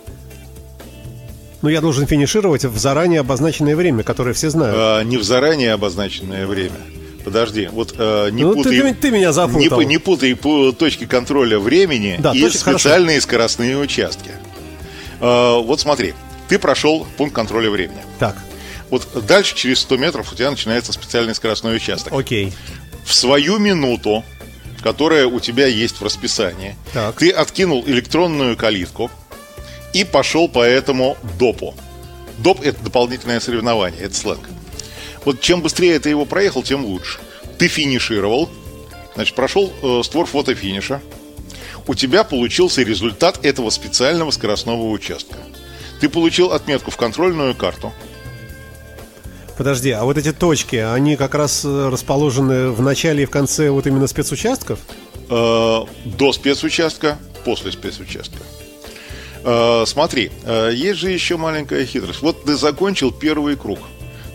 [1.62, 4.76] Ну, я должен финишировать в заранее обозначенное время, которое все знают.
[4.78, 6.78] А, не в заранее обозначенное время.
[7.28, 9.82] Подожди, вот э, не Ну, путай, ты- ты меня запутал.
[9.82, 12.80] Не, не путай точки контроля времени Да, и точки- хорошо.
[12.80, 14.32] специальные скоростные участки.
[15.20, 16.14] Э, вот смотри,
[16.48, 18.02] ты прошел пункт контроля времени.
[18.18, 18.38] Так,
[18.90, 22.14] Вот дальше через 100 метров у тебя начинается специальный скоростной участок.
[22.14, 22.54] окей.
[23.04, 24.24] в свою минуту,
[24.82, 27.18] которая у тебя есть в расписании, Так.
[27.18, 29.12] ты откинул электронную калитку
[29.92, 31.76] и пошел по этому допу.
[32.38, 34.48] Доп– это дополнительное соревнование, это сленг.
[35.28, 37.20] Вот чем быстрее ты его проехал, тем лучше.
[37.58, 38.50] Ты финишировал,
[39.14, 41.02] значит, прошел э, створ фотофиниша,
[41.86, 45.36] у тебя получился результат этого специального скоростного участка.
[46.00, 47.92] Ты получил отметку в контрольную карту.
[49.58, 53.70] Подожди, а вот эти точки, они как раз э, расположены в начале и в конце
[53.70, 54.80] вот именно спецучастков?
[55.30, 58.40] Э, до спецучастка, после спецучастка.
[59.44, 62.22] Э, смотри, э, есть же еще маленькая хитрость.
[62.22, 63.80] Вот ты закончил первый круг.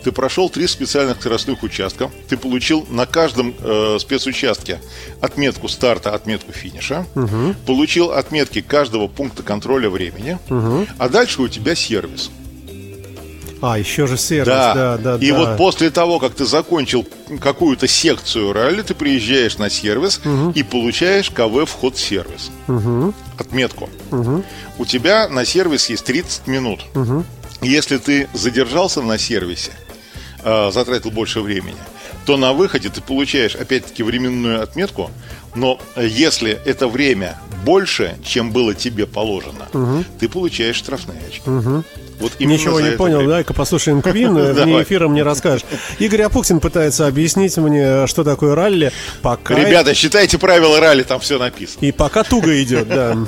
[0.05, 2.11] Ты прошел три специальных скоростных участка.
[2.29, 4.81] Ты получил на каждом э, спецучастке
[5.21, 7.07] отметку старта, отметку финиша.
[7.67, 10.39] Получил отметки каждого пункта контроля времени.
[10.99, 12.31] А дальше у тебя сервис.
[13.65, 14.75] А, еще же сервис, Да.
[14.75, 15.39] да, да, И да.
[15.39, 17.07] вот после того, как ты закончил
[17.41, 20.21] какую-то секцию ралли, ты приезжаешь на сервис
[20.57, 22.51] и получаешь КВ вход сервис.
[22.67, 23.89] А отметку.
[24.79, 26.81] У тебя на сервис есть 30 минут.
[27.61, 29.71] Если ты задержался на сервисе,
[30.45, 31.77] э, затратил больше времени,
[32.27, 35.11] то на выходе ты получаешь опять-таки временную отметку,
[35.55, 39.69] но если это время больше, чем было тебе положено,
[40.19, 41.43] ты получаешь штрафные очки.
[42.21, 43.33] Вот Ничего не понял, время.
[43.33, 44.37] дай-ка послушаем Квин,
[44.83, 45.65] эфира мне расскажешь.
[45.99, 48.93] Игорь Апуксин пытается объяснить мне, что такое ралли.
[49.23, 49.57] Пока...
[49.57, 51.85] Ребята, считайте правила ралли, там все написано.
[51.85, 53.17] И пока туго идет, да.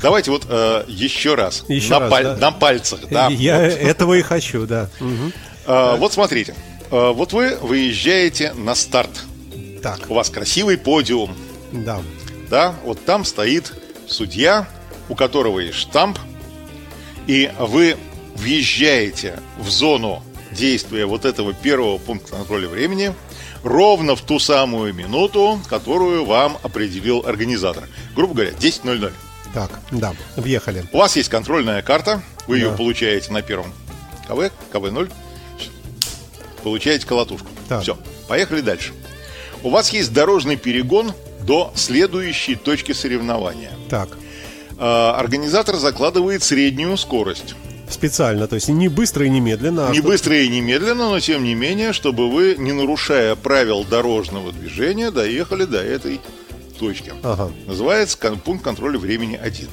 [0.00, 1.64] Давайте вот э, еще раз.
[1.68, 2.24] Еще на, раз паль...
[2.24, 2.36] да.
[2.36, 3.00] на пальцах.
[3.10, 3.28] Да.
[3.28, 3.72] Я вот.
[3.72, 4.88] этого и хочу, да.
[5.00, 5.32] Угу.
[5.66, 6.54] Э, вот смотрите.
[6.90, 9.24] Э, вот вы выезжаете на старт.
[9.82, 10.00] Так.
[10.08, 11.34] У вас красивый подиум.
[11.72, 12.00] Да.
[12.50, 13.74] Да, вот там стоит
[14.06, 14.66] судья,
[15.08, 16.18] у которого есть штамп,
[17.26, 17.96] и вы
[18.36, 23.14] въезжаете в зону действия вот этого первого пункта контроля времени
[23.62, 27.84] ровно в ту самую минуту, которую вам определил организатор.
[28.14, 29.12] Грубо говоря, 10.00.
[29.54, 30.84] Так, да, въехали.
[30.92, 32.66] У вас есть контрольная карта, вы да.
[32.66, 33.72] ее получаете на первом
[34.26, 35.10] КВ, КВ-0,
[36.62, 37.48] получаете колотушку.
[37.68, 37.82] Так.
[37.82, 38.92] Все, поехали дальше.
[39.62, 43.72] У вас есть дорожный перегон до следующей точки соревнования.
[43.88, 44.10] Так.
[44.78, 47.54] А, организатор закладывает среднюю скорость.
[47.88, 49.88] Специально, то есть не быстро и не медленно.
[49.88, 50.08] А не что...
[50.08, 55.10] быстро и не медленно, но тем не менее, чтобы вы, не нарушая правил дорожного движения,
[55.10, 56.20] доехали до этой
[56.78, 57.12] точки.
[57.22, 57.50] Ага.
[57.66, 59.68] Называется пункт контроля времени 1.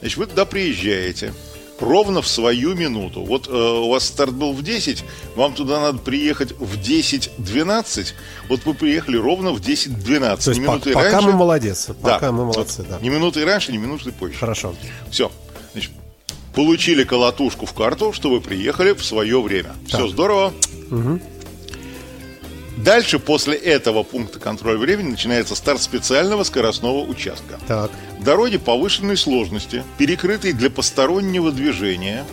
[0.00, 1.32] Значит, вы туда приезжаете
[1.80, 3.22] ровно в свою минуту.
[3.24, 8.12] Вот э, у вас старт был в 10, вам туда надо приехать в 10-12.
[8.48, 10.44] Вот вы приехали ровно в 10-12.
[10.44, 11.28] То есть по- пока раньше.
[11.28, 11.88] мы молодец.
[12.00, 12.32] Пока да.
[12.32, 12.98] мы молодцы, да.
[13.00, 14.38] Ни минуты раньше, ни минуты позже.
[14.38, 14.74] Хорошо.
[15.10, 15.30] Все.
[15.72, 15.92] Значит,
[16.54, 19.74] получили колотушку в карту, что вы приехали в свое время.
[19.90, 20.00] Так.
[20.00, 20.52] Все здорово.
[20.90, 21.20] Угу.
[22.76, 27.58] Дальше, после этого пункта контроля времени, начинается старт специального скоростного участка.
[27.66, 27.90] Так.
[28.20, 32.24] Дороги повышенной сложности, перекрытые для постороннего движения,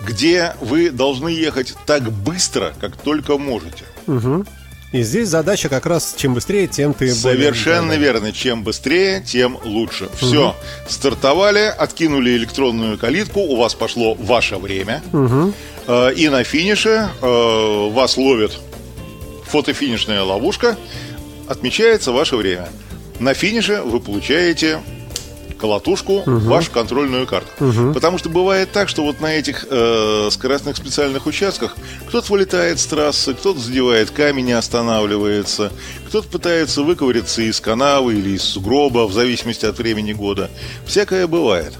[0.00, 3.84] где вы должны ехать так быстро, как только можете.
[4.06, 4.44] Угу.
[4.92, 8.00] И здесь задача как раз чем быстрее, тем ты Совершенно более...
[8.00, 8.32] верно.
[8.32, 10.08] Чем быстрее, тем лучше.
[10.16, 10.50] Все.
[10.50, 10.56] Угу.
[10.88, 15.02] Стартовали, откинули электронную калитку, у вас пошло ваше время.
[15.12, 15.52] Угу.
[16.16, 18.58] И на финише э, вас ловят
[19.48, 20.76] фотофинишная ловушка,
[21.48, 22.68] отмечается ваше время.
[23.18, 24.80] На финише вы получаете
[25.58, 26.38] колотушку, угу.
[26.38, 27.48] вашу контрольную карту.
[27.64, 27.92] Угу.
[27.92, 31.76] Потому что бывает так, что вот на этих э, скоростных специальных участках
[32.08, 35.72] кто-то вылетает с трассы, кто-то задевает камень и останавливается,
[36.06, 40.48] кто-то пытается выковыриться из канавы или из сугроба, в зависимости от времени года.
[40.86, 41.74] Всякое бывает.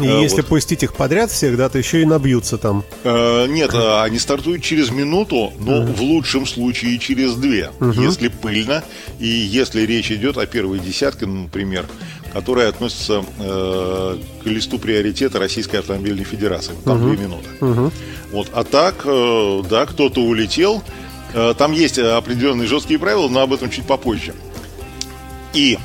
[0.00, 0.46] И а, если вот.
[0.46, 2.84] пустить их подряд всех, да, то еще и набьются там.
[3.04, 5.94] А, нет, а, они стартуют через минуту, но uh-huh.
[5.94, 8.02] в лучшем случае через две, uh-huh.
[8.02, 8.82] если пыльно
[9.18, 11.86] и если речь идет о первой десятке, например,
[12.32, 16.74] которая относится э, к листу приоритета Российской автомобильной федерации.
[16.84, 17.16] Там uh-huh.
[17.16, 17.48] две минуты.
[17.60, 17.92] Uh-huh.
[18.30, 20.82] Вот, а так, э, да, кто-то улетел.
[21.34, 24.34] Э, там есть определенные жесткие правила, но об этом чуть попозже.
[25.54, 25.78] И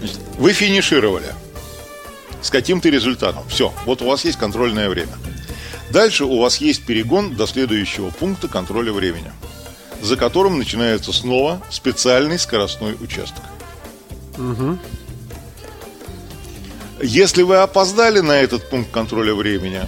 [0.00, 1.26] значит, вы финишировали
[2.46, 3.42] с каким-то результатом.
[3.48, 5.12] Все, вот у вас есть контрольное время.
[5.90, 9.32] Дальше у вас есть перегон до следующего пункта контроля времени,
[10.00, 13.42] за которым начинается снова специальный скоростной участок.
[14.38, 14.78] Угу.
[17.02, 19.82] Если вы опоздали на этот пункт контроля времени,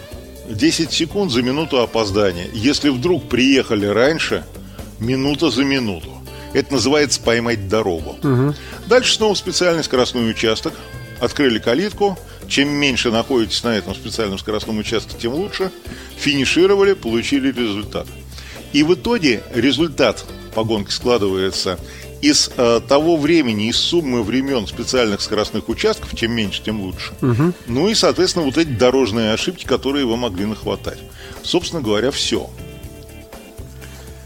[0.49, 2.49] 10 секунд за минуту опоздания.
[2.53, 4.44] Если вдруг приехали раньше,
[4.99, 6.11] минута за минуту.
[6.55, 8.18] Это называется поймать дорогу.
[8.23, 8.55] Угу.
[8.87, 10.75] Дальше снова специальный скоростной участок.
[11.21, 15.70] Открыли калитку, чем меньше находитесь на этом специальном скоростном участке, тем лучше.
[16.16, 18.06] Финишировали, получили результат.
[18.72, 21.78] И в итоге результат погонки складывается
[22.20, 27.12] из э, того времени, из суммы времен специальных скоростных участков, чем меньше, тем лучше.
[27.22, 27.52] Угу.
[27.68, 30.98] Ну и, соответственно, вот эти дорожные ошибки, которые вы могли нахватать.
[31.42, 32.50] Собственно говоря, все.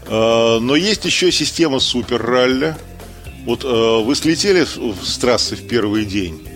[0.07, 2.75] Э, но есть еще система супер-ралли.
[3.45, 6.47] Вот э, вы слетели с трассы в первый день,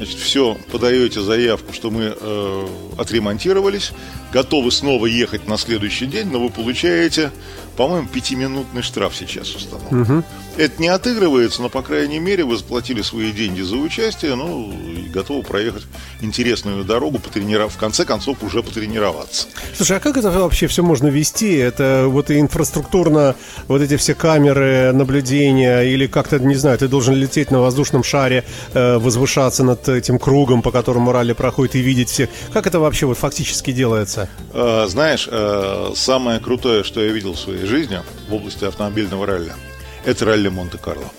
[0.00, 3.92] Значит, все, подаете заявку, что мы э, отремонтировались,
[4.32, 7.30] готовы снова ехать на следующий день, но вы получаете,
[7.76, 10.00] по-моему, пятиминутный штраф сейчас установлен.
[10.00, 10.24] Угу.
[10.56, 15.08] Это не отыгрывается, но, по крайней мере, вы заплатили свои деньги за участие, ну, и
[15.08, 15.84] готовы проехать
[16.20, 19.46] интересную дорогу, потренировав, в конце концов, уже потренироваться.
[19.74, 21.54] Слушай, а как это вообще все можно вести?
[21.54, 23.36] Это вот и инфраструктурно,
[23.68, 28.44] вот эти все камеры наблюдения, или как-то, не знаю, ты должен лететь на воздушном шаре,
[28.74, 32.28] э, возвышаться над этим кругом, по которому ралли проходит, и видеть всех.
[32.52, 34.28] Как это вообще вот фактически делается?
[34.52, 39.52] Э, знаешь, э, самое крутое, что я видел в своей жизни в области автомобильного ралли–
[40.04, 41.10] это ралли Монте-Карло.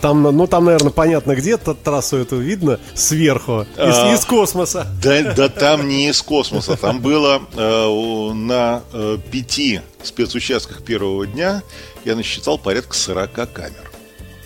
[0.00, 4.86] Там, ну, там, наверное, понятно где, трассу эту видно сверху, из, а, из космоса.
[5.02, 11.62] Да, да там не из космоса, там было э, на э, пяти спецучастках первого дня,
[12.04, 13.90] я насчитал порядка 40 камер,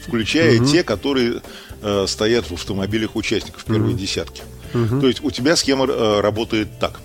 [0.07, 0.67] включая угу.
[0.67, 1.43] те, которые
[1.83, 3.99] э, стоят в автомобилях участников первой угу.
[3.99, 4.43] десятки.
[4.73, 5.01] Угу.
[5.01, 7.01] То есть у тебя схема э, работает так.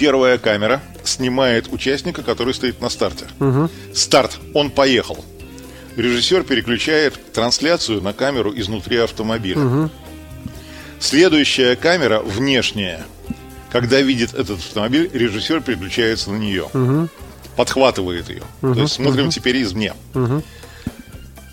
[0.00, 3.26] Первая камера снимает участника, который стоит на старте.
[3.38, 3.68] Угу.
[3.94, 5.22] Старт, он поехал.
[5.94, 9.60] Режиссер переключает трансляцию на камеру изнутри автомобиля.
[9.60, 9.90] Угу.
[11.00, 13.04] Следующая камера, внешняя,
[13.70, 16.64] когда видит этот автомобиль, режиссер переключается на нее.
[16.72, 17.08] Угу.
[17.56, 18.42] Подхватывает ее.
[18.62, 18.74] Угу.
[18.74, 19.32] То есть смотрим угу.
[19.32, 19.92] теперь извне.
[20.14, 20.42] Угу.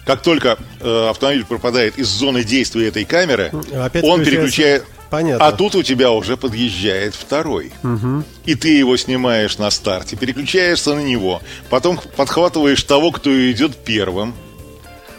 [0.06, 4.86] Как только э, автомобиль пропадает из зоны действия этой камеры, Опять он переключает.
[5.10, 5.46] Понятно.
[5.46, 7.72] А тут у тебя уже подъезжает второй.
[7.84, 8.24] Угу.
[8.46, 14.34] И ты его снимаешь на старте, переключаешься на него, потом подхватываешь того, кто идет первым.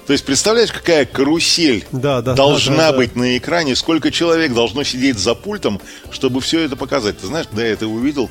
[0.07, 3.20] То есть представляешь, какая карусель да, да, должна да, да, быть да.
[3.20, 7.18] на экране, сколько человек должно сидеть за пультом, чтобы все это показать.
[7.18, 8.31] Ты знаешь, когда я это увидел,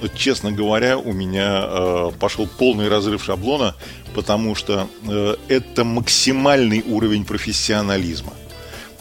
[0.00, 3.76] вот, честно говоря, у меня э, пошел полный разрыв шаблона,
[4.16, 8.32] потому что э, это максимальный уровень профессионализма.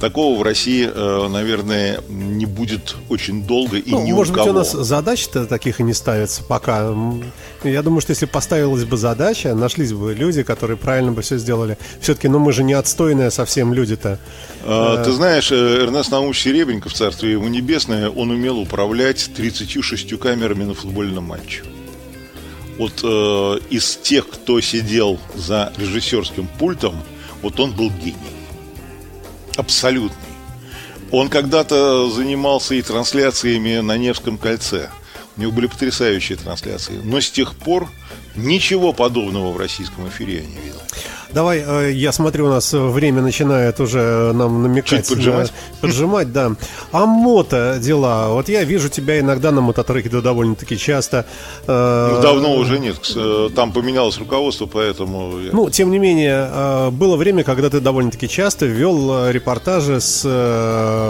[0.02, 4.48] Такого в России, э, наверное, не будет очень долго и ну, ни может у кого.
[4.48, 6.92] быть, у нас задач-то таких и не ставится пока.
[7.64, 11.78] Я думаю, что если поставилась бы задача, нашлись бы люди, которые правильно бы все сделали.
[12.00, 14.18] Все-таки, ну мы же не отстойные совсем люди-то.
[14.66, 20.64] А, ты знаешь, э, Эрнест Наумович Серебренников, царствие ему небесное, он умел управлять 36 камерами
[20.64, 21.62] на футбольном матче.
[22.80, 26.96] Вот э, из тех, кто сидел за режиссерским пультом,
[27.44, 28.41] вот он был гений
[29.62, 30.18] абсолютный.
[31.12, 34.90] Он когда-то занимался и трансляциями на Невском кольце.
[35.38, 37.00] У него были потрясающие трансляции.
[37.04, 37.90] Но с тех пор
[38.36, 40.82] ничего подобного в российском эфире я не видел.
[41.34, 45.08] Давай, э, я смотрю, у нас время начинает уже нам намекать.
[45.08, 45.52] Чуть поджимать.
[45.82, 46.52] На, поджимать, да.
[46.92, 48.30] А мото дела?
[48.30, 51.26] Вот я вижу тебя иногда на мототреке да, довольно-таки часто.
[51.68, 52.98] Э, ну, давно уже нет.
[53.16, 55.34] Э, там поменялось руководство, поэтому...
[55.54, 60.22] Ну, тем не менее, было время, когда ты довольно-таки часто вел репортажи с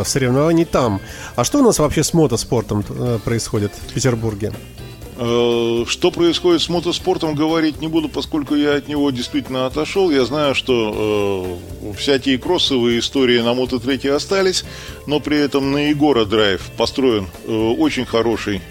[0.06, 1.02] соревнований там.
[1.36, 2.84] А что у нас вообще с мотоспортом
[3.24, 4.54] происходит в Петербурге?
[5.24, 10.10] Э, что происходит с мотоспортом, говорить не буду, поскольку я от него действительно отошел.
[10.10, 14.66] Я знаю, что э, всякие кроссовые истории на мототреке остались,
[15.06, 18.62] но при этом на Егора Драйв построен э, очень хороший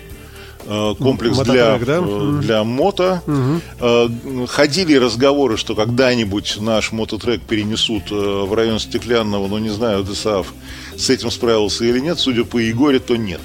[0.66, 2.02] э, комплекс для, да?
[2.04, 3.22] Э, для мото.
[3.28, 4.48] Угу.
[4.48, 10.52] Ходили разговоры, что когда-нибудь наш мототрек перенесут в район Стеклянного, но не знаю, ДСАФ
[10.96, 12.18] с этим справился или нет.
[12.18, 13.40] Судя по Егоре, то нет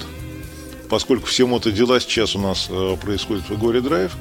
[0.88, 4.12] поскольку все мотодела сейчас у нас э, происходят в Горе Драйв.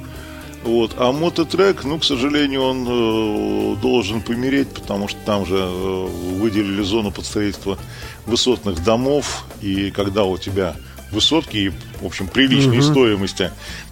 [0.64, 0.94] Вот.
[0.98, 6.08] А мототрек, ну, к сожалению, он э, должен помереть, потому что там же э,
[6.40, 7.78] выделили зону под строительство
[8.26, 10.76] высотных домов, и когда у тебя
[11.12, 11.70] высотки и,
[12.02, 12.86] в общем, приличной угу.
[12.86, 13.52] стоимости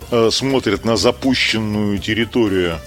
[0.09, 2.79] э, смотрят на запущенную территорию,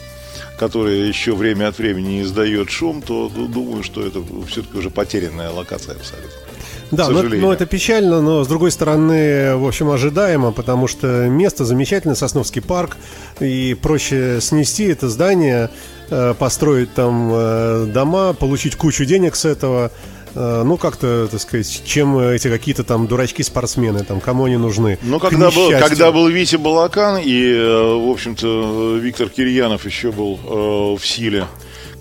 [0.58, 5.50] которая еще время от времени издает шум, то ну, думаю, что это все-таки уже потерянная
[5.50, 6.40] локация абсолютно.
[6.90, 11.64] Да, но, но это печально, но с другой стороны, в общем, ожидаемо, потому что место
[11.64, 12.96] замечательное, Сосновский парк,
[13.40, 15.70] и проще снести это здание,
[16.10, 19.90] э, построить там э, дома, получить кучу денег с этого,
[20.34, 24.98] э, ну, как-то, так сказать, чем эти какие-то там дурачки-спортсмены, там, кому они нужны.
[25.02, 31.04] Ну, когда был, когда был Витя Балакан и, в общем-то, Виктор Кирьянов еще был в
[31.04, 31.46] силе,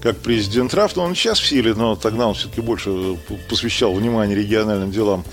[0.06, 3.18] как президент РАФ, он сейчас в силе, но тогда он все-таки больше
[3.50, 5.26] посвящал внимание региональным делам.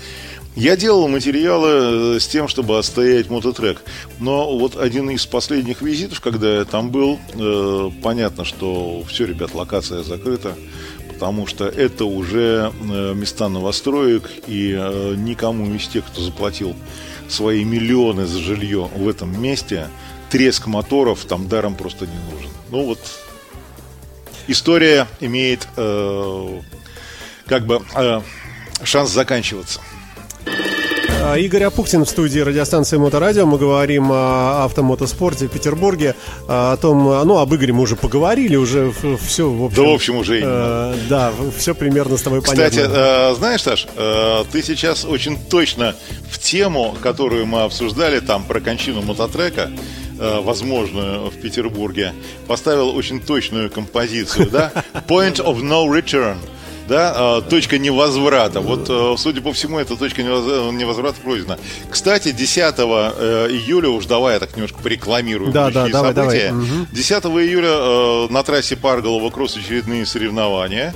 [0.55, 3.83] Я делал материалы э, с тем, чтобы отстоять мототрек.
[4.17, 9.53] Но вот один из последних визитов, когда я там был, э, понятно, что все, ребят,
[9.53, 10.55] локация закрыта,
[11.07, 14.71] потому что это уже э, места новостроек, и
[15.17, 16.75] никому из тех, кто заплатил
[17.29, 19.89] свои миллионы за жилье в этом месте,
[20.31, 22.49] треск моторов там даром просто не нужен.
[22.71, 22.97] Ну вот
[24.47, 26.59] история имеет э,
[27.47, 28.21] как бы э,
[28.83, 29.79] шанс заканчиваться.
[31.25, 33.45] А, Игорь Апухтин в студии радиостанции Моторадио.
[33.45, 36.15] Мы говорим о автомотоспорте в Петербурге.
[36.49, 38.91] О том, ну, об Игоре мы уже поговорили, уже
[39.25, 39.83] все, в общем...
[39.83, 42.81] Да, в общем, уже э, Да, все примерно с тобой Кстати, понятно.
[42.81, 45.95] Кстати, э, знаешь, Саш, э, ты сейчас очень точно
[46.29, 49.71] в тему, которую мы обсуждали, там, про кончину мототрека,
[50.19, 52.13] возможную в Петербурге,
[52.47, 54.71] поставил очень точную композицию, да?
[55.07, 56.37] Point of no return.
[56.87, 58.59] да, а, точка невозврата.
[58.59, 61.57] Вот, э, судя по всему, эта точка невозврата пройдена.
[61.89, 66.49] Кстати, 10 э, июля, уж давай я так немножко порекламирую да, да, давай, события.
[66.49, 66.87] Давай.
[66.91, 70.93] 10 июля э, на трассе Парголова кросс очередные соревнования.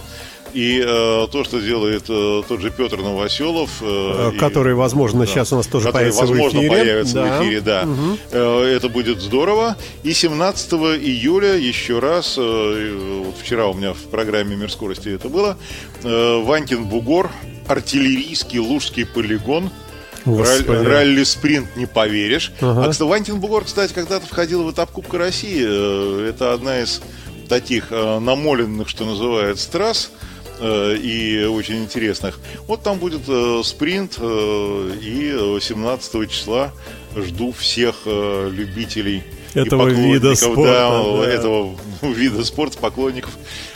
[0.58, 5.54] И э, то, что делает э, тот же Петр Новоселов, э, который, возможно, да, сейчас
[5.54, 6.80] у нас тоже который, появится возможно, в эфире.
[6.80, 7.22] появится да.
[7.22, 7.84] в эфире, да.
[7.84, 8.18] Угу.
[8.32, 9.78] Э, это будет здорово.
[10.02, 15.30] И 17 июля еще раз, э, вот вчера у меня в программе «Мир скорости» это
[15.30, 15.60] было,
[16.02, 17.30] э, Ванькин Бугор,
[17.68, 19.70] артиллерийский лужский полигон–
[20.26, 22.52] Ралли-спринт не поверишь.
[22.62, 22.86] Ага.
[22.86, 25.64] А, кстати, Вантин Бугор, кстати, когда-то входил в этап Кубка России.
[25.64, 27.02] Э, это одна из
[27.48, 30.27] таких э, намоленных, что называется, трасс э,
[30.62, 32.40] и очень интересных.
[32.68, 33.24] Вот там будет
[33.66, 36.72] спринт, и 17 числа
[37.16, 40.64] жду всех любителей этого вида спорта.
[40.64, 41.28] Да, да.
[41.28, 43.32] этого вида спорта, поклонников.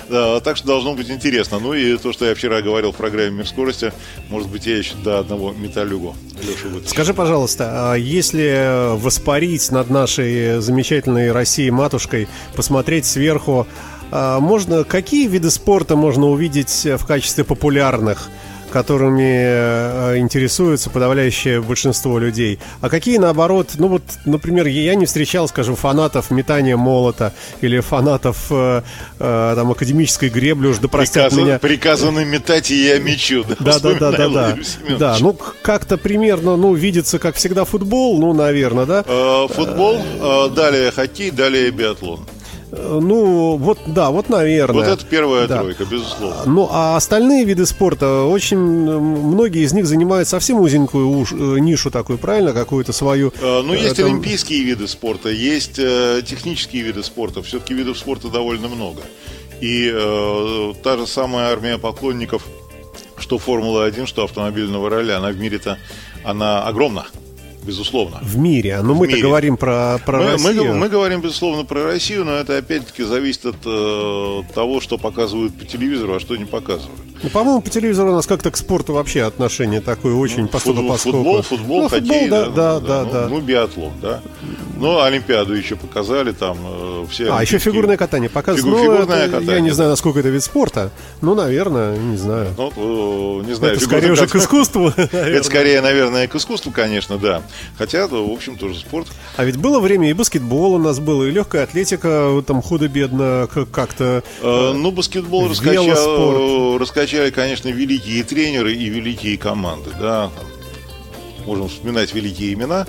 [0.10, 1.60] Да, так что должно быть интересно.
[1.60, 3.94] Ну и то, что я вчера говорил в программе «Мир скорости»,
[4.30, 10.60] может быть, я еще до одного металлюгу Лешу Скажи, пожалуйста, а если воспарить над нашей
[10.60, 13.68] замечательной Россией матушкой, посмотреть сверху,
[14.12, 18.30] можно какие виды спорта можно увидеть в качестве популярных?
[18.72, 22.58] которыми э, интересуется подавляющее большинство людей.
[22.80, 28.48] А какие, наоборот, ну вот, например, я не встречал, скажем, фанатов метания молота или фанатов
[28.50, 28.82] э,
[29.20, 31.60] э, там академической гребли, уж да простят Приказан, меня.
[31.60, 33.46] Приказано метать, и я мечу.
[33.60, 34.58] Да, да, да, да, да.
[34.98, 39.04] Да, ну как-то примерно, ну, видится, как всегда, футбол, ну, наверное, да?
[39.06, 42.26] Э, футбол, э, далее хоккей, далее биатлон.
[42.72, 44.86] Ну, вот, да, вот, наверное.
[44.86, 45.60] Вот это первая да.
[45.60, 46.44] тройка, безусловно.
[46.46, 51.92] Ну, а остальные виды спорта, очень многие из них занимают совсем узенькую уж, э, нишу
[51.92, 53.34] такую, правильно, какую-то свою.
[53.42, 54.06] Ну, есть там...
[54.06, 57.42] олимпийские виды спорта, есть э, технические виды спорта.
[57.42, 59.02] Все-таки видов спорта довольно много.
[59.60, 62.48] И э, та же самая армия поклонников,
[63.18, 65.78] что Формула-1, что автомобильного ралли, она в мире-то,
[66.24, 67.06] она огромна
[67.66, 68.20] безусловно.
[68.22, 68.82] В мире.
[68.82, 70.66] Но мы-то говорим про, про мы, Россию.
[70.66, 75.58] Мы, мы говорим, безусловно, про Россию, но это опять-таки зависит от э, того, что показывают
[75.58, 77.11] по телевизору, а что не показывают.
[77.24, 80.98] Ну, по-моему, по телевизору у нас как-то к спорту вообще отношение такое очень ну, футбол,
[80.98, 83.28] футбол, футбол, ну, хоккей, футбол, да, да, да, да, ну, да.
[83.30, 84.22] Ну, биатлон, да.
[84.78, 87.32] Ну, Олимпиаду еще показали, там э, все.
[87.32, 88.74] А, еще фигурное катание показывали.
[88.74, 89.56] Фигу, ну, фигурное это, катание.
[89.56, 90.90] Я не знаю, насколько это вид спорта.
[91.22, 92.48] Ну, наверное, не знаю.
[92.58, 93.76] Ну, не знаю.
[93.76, 94.92] Это скорее уже к искусству.
[94.98, 97.44] Это скорее, наверное, к искусству, конечно, да.
[97.78, 99.08] Хотя, в общем, тоже спорт.
[99.38, 104.24] А ведь было время, и баскетбол у нас был, и легкая атлетика, там худо-бедно как-то.
[104.42, 105.92] Э, ну, баскетбол раскачали,
[107.12, 110.32] раскачали, конечно, великие тренеры и великие команды, да.
[111.46, 112.88] Можем вспоминать великие имена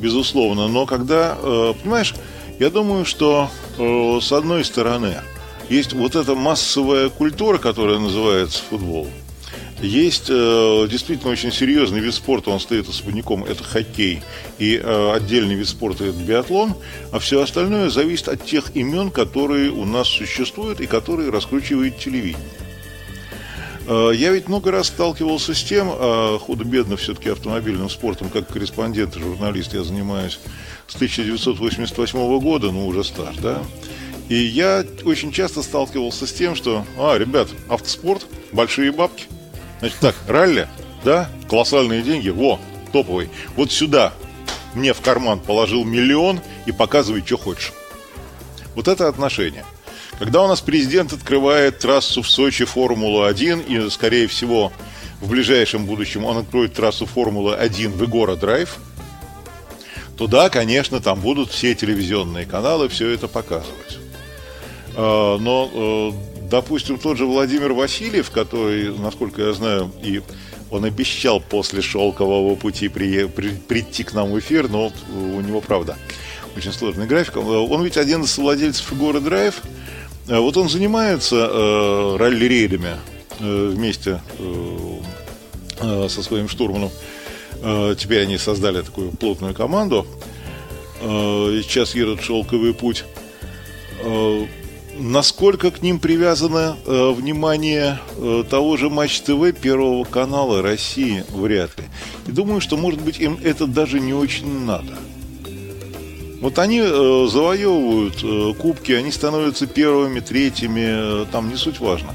[0.00, 0.66] безусловно.
[0.66, 2.14] Но когда, э, понимаешь,
[2.58, 3.48] я думаю, что
[3.78, 5.18] э, с одной стороны
[5.68, 9.08] есть вот эта массовая культура, которая называется футбол.
[9.80, 14.22] Есть э, действительно очень серьезный вид спорта, он стоит особняком, это хоккей.
[14.58, 16.74] И э, отдельный вид спорта это биатлон.
[17.12, 22.69] А все остальное зависит от тех имен, которые у нас существуют и которые раскручивает телевидение.
[23.90, 29.16] Э, я ведь много раз сталкивался с тем, а худо-бедно все-таки автомобильным спортом, как корреспондент
[29.16, 30.38] и журналист я занимаюсь
[30.86, 33.60] с 1988 года, ну уже стаж, да.
[34.28, 39.24] И я очень часто сталкивался с тем, что, а, ребят, автоспорт, большие бабки.
[39.80, 40.68] Значит, так, ралли,
[41.02, 42.60] да, колоссальные деньги, во,
[42.92, 43.28] топовый.
[43.56, 44.12] Вот сюда
[44.74, 47.72] мне в карман положил миллион и показывай, что хочешь.
[48.76, 49.64] Вот это отношение–
[50.20, 54.70] когда у нас президент открывает трассу в Сочи Формулу-1, и, скорее всего,
[55.22, 58.76] в ближайшем будущем он откроет трассу Формулы-1 в Игора Драйв,
[60.18, 63.98] то да, конечно, там будут все телевизионные каналы все это показывать.
[64.94, 70.20] А, но, э, допустим, тот же Владимир Васильев, который, насколько я знаю, и
[70.70, 75.62] он обещал после шелкового пути при, при, прийти к нам в эфир, но у него,
[75.62, 75.96] правда,
[76.58, 77.38] очень сложный график.
[77.38, 79.62] Он ведь один из владельцев Игоры Драйв–
[80.38, 82.96] вот он занимается э, ралли-рейдами
[83.40, 84.98] э, вместе э,
[85.80, 86.90] э, со своим штурманом.
[87.62, 90.06] Э, теперь они создали такую плотную команду.
[91.00, 93.04] Э, сейчас едут шелковый путь.
[94.02, 94.46] Э,
[94.98, 101.76] насколько к ним привязано э, внимание э, того же Матч ТВ Первого канала России, вряд
[101.78, 101.84] ли.
[102.26, 104.96] И думаю, что, может быть, им это даже не очень надо.
[106.40, 112.14] Вот они э, завоевывают э, кубки, они становятся первыми, третьими, э, там не суть важно.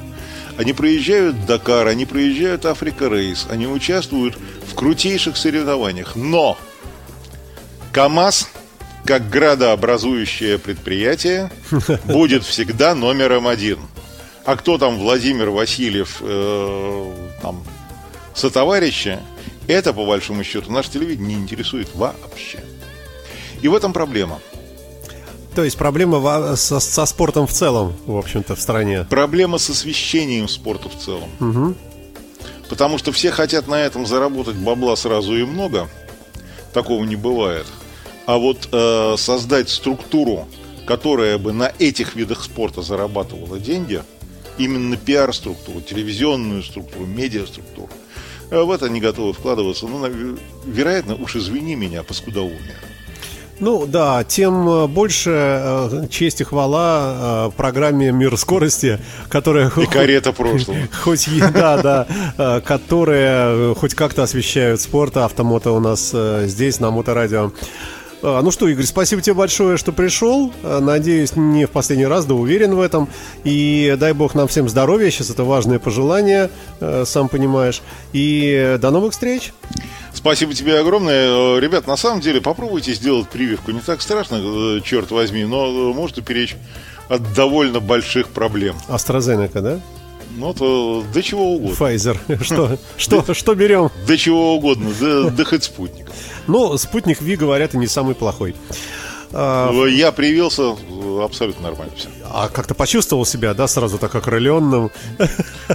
[0.58, 6.16] Они проезжают Дакар, они проезжают Африка Рейс, они участвуют в крутейших соревнованиях.
[6.16, 6.58] Но
[7.92, 8.50] КАМАЗ,
[9.06, 11.52] как градообразующее предприятие,
[12.06, 13.80] будет всегда номером один.
[14.44, 17.12] А кто там Владимир Васильев, э,
[17.44, 17.64] там,
[18.34, 19.20] сотоварищи,
[19.68, 22.60] это, по большому счету, наш телевидение не интересует вообще.
[23.62, 24.40] И в этом проблема.
[25.56, 29.06] То есть проблема со, со спортом в целом, в общем-то, в стране.
[29.10, 31.30] Проблема с освещением спорта в целом.
[31.40, 31.76] Угу.
[32.70, 35.88] Потому что все хотят на этом заработать бабла сразу и много.
[36.74, 37.66] Такого не бывает.
[38.26, 40.48] А вот э, создать структуру,
[40.86, 44.02] которая бы на этих видах спорта зарабатывала деньги,
[44.58, 47.90] именно пиар-структуру, телевизионную структуру, медиа-структуру,
[48.50, 49.88] э, в это не готовы вкладываться.
[49.88, 52.76] Ну, вероятно, уж извини меня, паскудоумие.
[53.60, 59.00] Ну да, тем э, больше э, честь и хвала э, программе «Мир скорости»,
[59.30, 59.72] которая...
[59.78, 60.78] И карета прошлого.
[61.04, 66.92] Хоть, да, да, э, которая хоть как-то освещают спорт, автомото у нас э, здесь, на
[66.92, 67.54] Моторадио.
[68.22, 70.52] А, ну что, Игорь, спасибо тебе большое, что пришел.
[70.62, 73.08] А, надеюсь, не в последний раз, да уверен в этом.
[73.46, 75.10] И дай бог нам всем здоровья.
[75.12, 76.50] Сейчас это важное пожелание,
[77.06, 77.82] сам понимаешь.
[78.12, 79.54] И до новых встреч.
[80.26, 81.28] Спасибо тебе огромное.
[81.28, 83.70] Э, ребят, на самом деле, попробуйте сделать прививку.
[83.70, 86.56] Не так страшно, э, черт возьми, но может уберечь
[87.10, 88.76] от довольно больших проблем.
[88.88, 89.80] AstraZeneca, да?
[90.36, 91.76] Ну, то до чего угодно.
[91.76, 92.18] Pfizer.
[92.44, 93.92] Что, что, что берем?
[94.08, 94.90] До чего угодно,
[95.30, 96.12] до хоть спутника.
[96.48, 98.56] Ну, спутник Ви, говорят, и не самый плохой.
[99.34, 100.76] А, Я привился,
[101.24, 102.10] абсолютно нормально все.
[102.32, 104.92] А как-то почувствовал себя, да, сразу так окрыленным?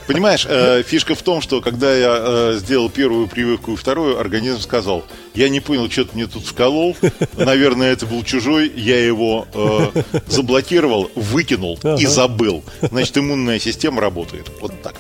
[0.06, 4.60] Понимаешь, э, фишка в том, что когда я э, сделал первую прививку и вторую, организм
[4.60, 6.96] сказал, я не понял, что ты мне тут вколол,
[7.36, 12.62] наверное, это был чужой, я его э, заблокировал, выкинул и забыл.
[12.82, 14.50] Значит, иммунная система работает.
[14.60, 14.94] Вот так.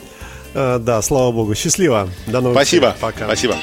[0.52, 1.54] Да, слава богу.
[1.54, 2.08] Счастливо.
[2.26, 2.88] До новых Спасибо.
[2.92, 3.00] Встреч.
[3.00, 3.24] Пока.
[3.26, 3.56] Спасибо.